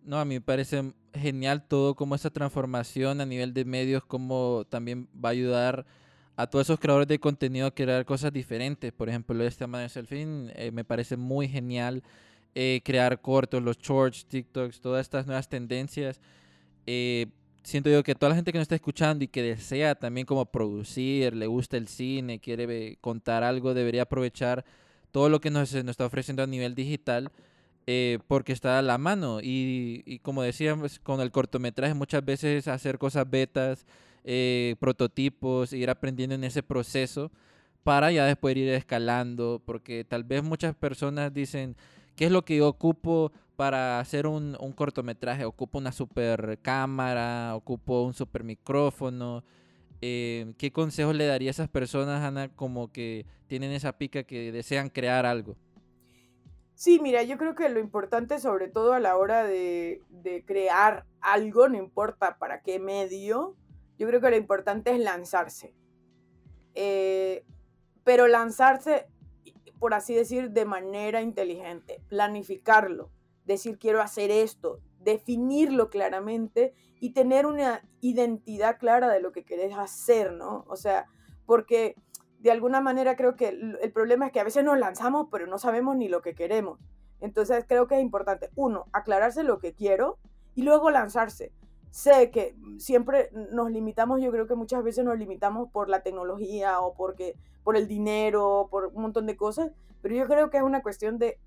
[0.05, 4.65] No, a mí me parece genial todo como esa transformación a nivel de medios, como
[4.69, 5.87] también va a ayudar
[6.37, 8.93] a todos esos creadores de contenido a crear cosas diferentes.
[8.93, 12.03] Por ejemplo, este tema de Selfie eh, me parece muy genial.
[12.55, 16.21] Eh, crear cortos, los shorts, TikToks, todas estas nuevas tendencias.
[16.87, 17.29] Eh,
[17.63, 20.45] siento yo que toda la gente que nos está escuchando y que desea también como
[20.47, 24.65] producir, le gusta el cine, quiere contar algo, debería aprovechar
[25.13, 27.31] todo lo que nos, nos está ofreciendo a nivel digital
[27.87, 29.41] eh, porque está a la mano.
[29.43, 33.87] Y, como decíamos, con el cortometraje muchas veces hacer cosas betas,
[34.25, 37.31] eh, prototipos, ir aprendiendo en ese proceso
[37.83, 41.77] para ya después ir escalando, porque tal vez muchas personas dicen,
[42.15, 45.45] ¿qué es lo que yo ocupo para hacer un, un cortometraje?
[45.45, 49.43] Ocupo una super cámara, ocupo un super micrófono.
[50.01, 54.53] Eh, ¿Qué consejos le daría a esas personas, Ana, como que tienen esa pica que
[54.53, 55.57] desean crear algo?
[56.75, 60.03] Sí, mira, yo creo que lo importante, sobre todo a la hora de,
[60.47, 63.57] crear algo, no importa para qué medio,
[63.99, 65.75] yo creo que lo importante es lanzarse.
[66.75, 67.45] Eh,
[68.05, 69.07] pero lanzarse
[69.83, 73.11] por así decir, de manera inteligente, planificarlo,
[73.45, 79.77] decir quiero hacer esto, definirlo claramente y tener una identidad clara de lo que querés
[79.77, 80.65] hacer, ¿no?
[80.69, 81.07] O sea,
[81.47, 81.97] porque
[82.43, 85.59] de alguna manera creo que el, problema es que a veces nos lanzamos, pero no
[85.59, 86.81] sabemos ni lo que queremos.
[87.21, 90.19] Entonces creo que es importante, uno, aclararse lo que quiero
[90.57, 91.53] y luego lanzarse.
[91.93, 96.81] Sé que siempre nos limitamos, yo creo que muchas veces nos limitamos por la tecnología
[96.81, 99.71] o porque, por el dinero, por un montón de cosas,
[100.01, 101.39] pero yo creo que es una cuestión de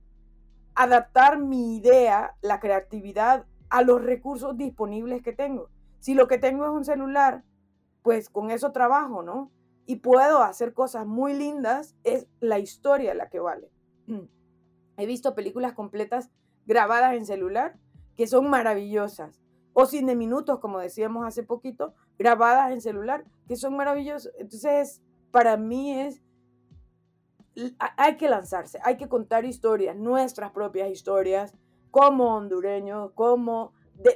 [0.75, 5.67] adaptar mi idea, la creatividad, a los recursos disponibles que tengo.
[5.99, 7.43] Si lo que tengo es un celular,
[8.01, 9.51] pues con eso trabajo, ¿no?
[9.85, 13.69] Y puedo hacer cosas muy lindas, es la historia la que vale.
[14.97, 16.31] He visto películas completas
[16.65, 17.77] grabadas en celular
[18.15, 19.41] que son maravillosas.
[19.73, 24.31] O cine minutos, como decíamos hace poquito, grabadas en celular, que son maravillosas.
[24.39, 26.21] Entonces, para mí es
[27.97, 31.55] hay que lanzarse, hay que contar historias, nuestras propias historias,
[31.91, 33.73] como hondureño, como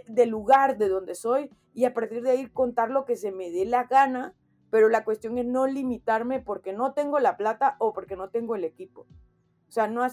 [0.07, 3.49] del lugar de donde soy, y a partir de ahí contar lo que se me
[3.49, 4.35] dé la gana,
[4.69, 8.55] pero la cuestión es no limitarme porque no tengo la plata o porque no tengo
[8.55, 9.01] el equipo.
[9.67, 10.05] O sea, no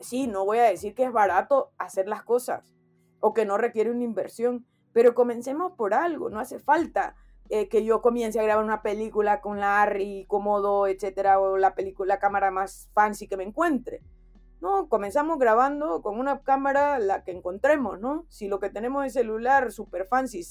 [0.00, 2.74] sí, no voy a decir que es barato hacer las cosas
[3.20, 7.16] o que no requiere una inversión, pero comencemos por algo, no hace falta
[7.50, 11.74] eh, que yo comience a grabar una película con la Arri, Comodo, etcétera, o la
[11.74, 14.02] película, la cámara más fancy que me encuentre.
[14.60, 18.26] No, comenzamos grabando con una cámara la que encontremos, ¿no?
[18.28, 20.42] Si lo que tenemos es celular super fancy,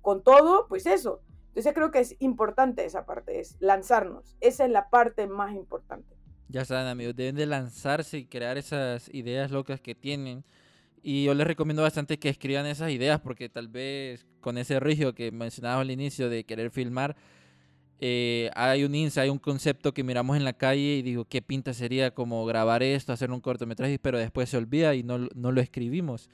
[0.00, 1.20] con todo, pues eso.
[1.54, 4.36] Entonces creo que es importante esa parte, es lanzarnos.
[4.40, 6.16] Esa es la parte más importante.
[6.48, 10.44] Ya saben, amigos, deben de lanzarse y crear esas ideas locas que tienen
[11.06, 15.14] y yo les recomiendo bastante que escriban esas ideas porque tal vez con ese rigio
[15.14, 17.14] que mencionaba al inicio de querer filmar,
[18.00, 21.42] eh, hay un insight, hay un concepto que miramos en la calle y digo, ¿qué
[21.42, 23.98] pinta sería como grabar esto, hacer un cortometraje?
[23.98, 26.30] Pero después se olvida y no, no lo escribimos.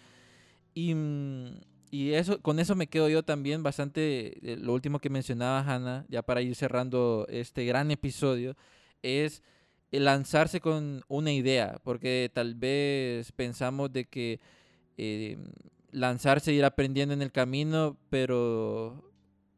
[0.72, 1.60] Y, mm,
[1.90, 6.06] y, eso, con eso me quedo yo también bastante, eh, lo último que mencionaba Hannah,
[6.08, 8.56] ya para ir cerrando este gran episodio,
[9.02, 9.42] es
[9.90, 14.40] lanzarse con una idea, porque tal vez pensamos de que
[14.96, 15.36] eh,
[15.90, 19.10] lanzarse ir aprendiendo en el camino, pero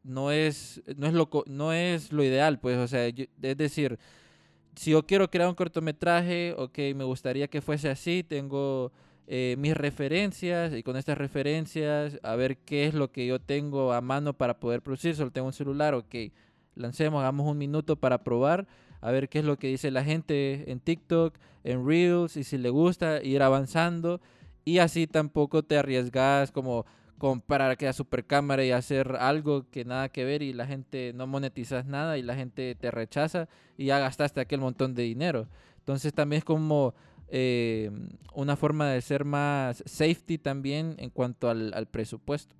[0.03, 3.99] no es, no es, lo, no es lo ideal, pues, o sea, es decir,
[4.75, 8.91] si yo quiero crear un cortometraje, ok, me gustaría que fuese así, tengo
[9.27, 13.93] eh, mis referencias y con estas referencias a ver qué es lo que yo tengo
[13.93, 16.15] a mano para poder producir, solo tengo un celular, ok,
[16.75, 18.67] lancemos, hagamos un minuto para probar,
[19.01, 22.57] a ver qué es lo que dice la gente en TikTok, en Reels, y si
[22.57, 24.21] le gusta, ir avanzando
[24.65, 26.85] y así tampoco te arriesgas como
[27.17, 31.27] comprar aquella super cámara y hacer algo que nada que ver y la gente no
[31.27, 33.47] monetizas nada y la gente te rechaza
[33.77, 35.47] y ya gastaste aquel montón de dinero.
[35.79, 36.93] Entonces también es como
[37.27, 37.91] eh,
[38.33, 42.55] una forma de ser más safety también en cuanto al, presupuesto.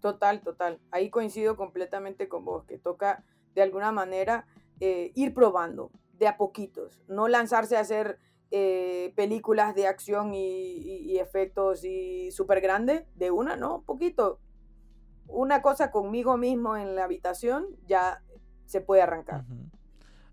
[0.00, 0.80] Total, total.
[0.90, 4.46] Ahí coincido completamente con vos, que toca de alguna manera
[4.80, 8.18] eh, ir probando de a poquitos, no lanzarse a hacer
[8.50, 13.78] eh, películas de acción y, efectos y súper grande de una, ¿no?
[13.78, 14.38] Un poquito.
[15.26, 18.22] Una cosa conmigo mismo en la habitación ya
[18.66, 19.44] se puede arrancar.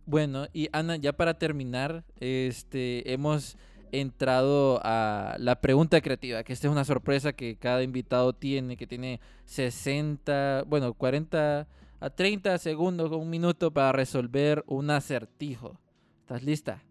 [0.06, 3.58] Bueno, y Ana, ya para terminar, este, hemos
[3.92, 8.88] entrado a la pregunta creativa, que esta es una sorpresa que cada invitado tiene, que
[8.88, 11.68] tiene 60, bueno, 40
[12.00, 15.80] a 30 segundos, un minuto para resolver un acertijo.
[16.22, 16.84] ¿Estás lista?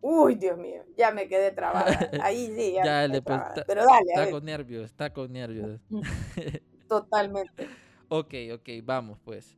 [0.00, 1.84] Uy, Dios mío, ya me quedé trabada.
[2.22, 3.06] Ahí sí, ya.
[3.06, 4.06] ya pues, Pero dale.
[4.08, 5.80] Está con nervios, está con nervios.
[6.88, 7.68] Totalmente.
[8.08, 9.56] ok, ok, vamos pues.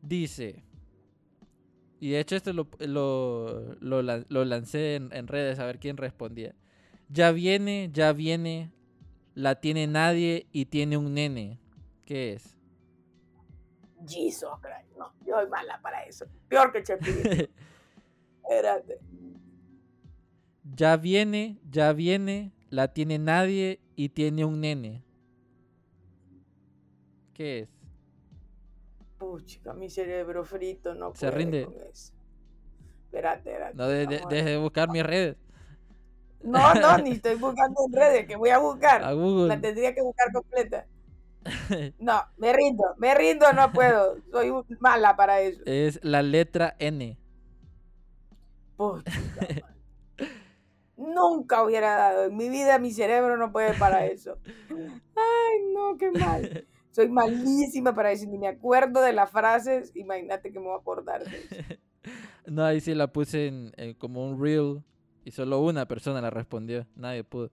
[0.00, 0.64] Dice.
[2.00, 6.54] Y de hecho, esto lo, lo, lo, lancé en, en, redes a ver quién respondía.
[7.08, 8.72] Ya viene, ya viene.
[9.34, 11.60] La tiene nadie y tiene un nene.
[12.04, 12.56] ¿Qué es?
[14.06, 14.48] Jesus
[14.96, 16.26] No, yo soy mala para eso.
[16.48, 17.30] Peor que Chepirito.
[18.42, 18.98] Espérate.
[20.74, 25.04] Ya viene, ya viene, la tiene nadie y tiene un nene.
[27.34, 27.77] ¿Qué es?
[29.18, 31.68] Pucha, mi cerebro frito no Se rinde.
[33.04, 33.76] Espérate, espérate.
[33.76, 33.88] No,
[34.28, 35.36] deje de buscar mis redes.
[36.42, 39.02] No, no, ni estoy buscando en redes, que voy a buscar.
[39.02, 39.48] A Google.
[39.48, 40.86] La tendría que buscar completa.
[41.98, 44.16] No, me rindo, me rindo, no puedo.
[44.30, 45.62] Soy mala para eso.
[45.64, 47.18] Es la letra N.
[48.76, 49.04] Pucha,
[50.96, 52.24] nunca hubiera dado.
[52.24, 54.38] En mi vida mi cerebro no puede para eso.
[54.70, 56.66] Ay, no, qué mal.
[56.98, 59.92] Soy malísima para eso, ni me acuerdo de las frases.
[59.94, 61.54] Imagínate que me voy a acordar de eso.
[62.46, 64.82] No, ahí sí la puse en, como un reel
[65.24, 66.86] y solo una persona la respondió.
[66.96, 67.50] Nadie pudo.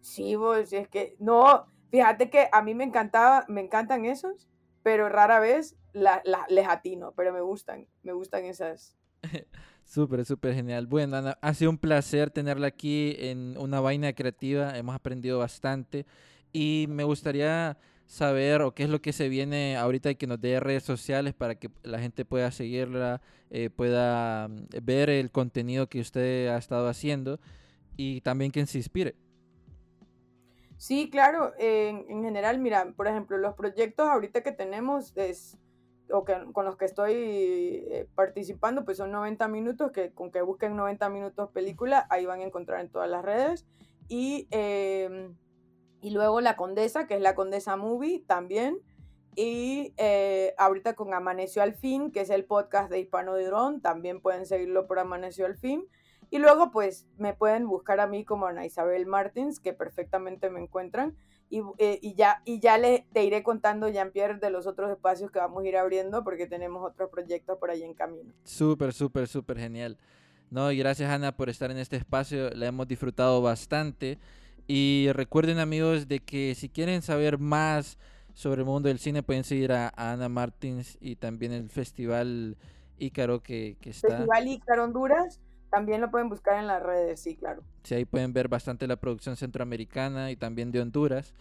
[0.00, 4.48] sí, vos, es que no, fíjate que a mí me encantaba, me encantan esos,
[4.82, 8.96] pero rara vez la, les atino, pero me gustan, me gustan esas.
[9.84, 10.86] Súper, súper genial.
[10.86, 14.76] Bueno, Ana, ha sido un placer tenerla aquí en una vaina creativa.
[14.78, 16.06] Hemos aprendido bastante
[16.54, 17.76] y me gustaría
[18.06, 21.34] saber o qué es lo que se viene ahorita y que nos dé redes sociales
[21.34, 26.56] para que la gente pueda seguirla, eh, pueda mm, ver el contenido que usted ha
[26.56, 27.40] estado haciendo
[27.96, 29.16] y también que se inspire.
[30.76, 35.58] Sí, claro, en, en general, mira, por ejemplo, los proyectos ahorita que tenemos es
[36.10, 40.42] o que, con los que estoy eh, participando, pues son 90 minutos, que con que
[40.42, 43.66] busquen 90 minutos película, ahí van a encontrar en todas las redes.
[44.08, 45.34] Y, em,
[46.04, 48.78] y luego La Condesa, que es La Condesa Movie también.
[49.36, 53.80] Y eh, ahorita con Amaneció al Fin, que es el podcast de Hispano de Dron,
[53.80, 55.86] también pueden seguirlo por Amaneció al Fin.
[56.30, 60.60] Y luego pues me pueden buscar a mí como Ana Isabel Martins, que perfectamente me
[60.60, 61.16] encuentran.
[61.78, 65.38] Eh, y, ya, y ya le, te iré contando, Jean-Pierre, de los otros espacios que
[65.38, 68.30] vamos a ir abriendo porque tenemos otros proyectos por ahí en camino.
[68.42, 69.96] Súper, súper, súper genial.
[70.50, 74.18] No, y gracias Ana por estar en este espacio, la hemos disfrutado bastante.
[74.66, 77.98] Y recuerden amigos de que si quieren saber más
[78.32, 82.56] sobre el mundo del cine pueden seguir a, Ana Martins y también el Festival
[82.98, 84.08] Ícaro que, que está.
[84.08, 85.40] Festival Ícaro Honduras
[85.70, 87.62] también lo pueden buscar en las redes, sí, claro.
[87.82, 91.34] Sí, ahí pueden ver bastante la producción centroamericana y también de Honduras.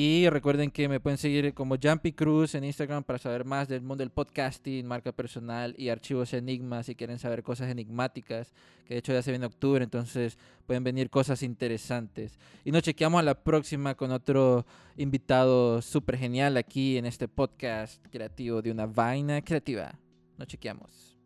[0.00, 3.82] Y recuerden que me pueden seguir como Jumpy Cruz en Instagram para saber más del
[3.82, 8.54] mundo del podcasting, marca personal y archivos enigmas si quieren saber cosas enigmáticas,
[8.86, 10.38] que de hecho ya se viene octubre, entonces
[10.68, 12.38] pueden venir cosas interesantes.
[12.64, 18.00] Y nos chequeamos a la próxima con otro invitado súper genial aquí en este podcast
[18.06, 19.98] creativo de una vaina creativa.
[20.36, 21.17] Nos chequeamos.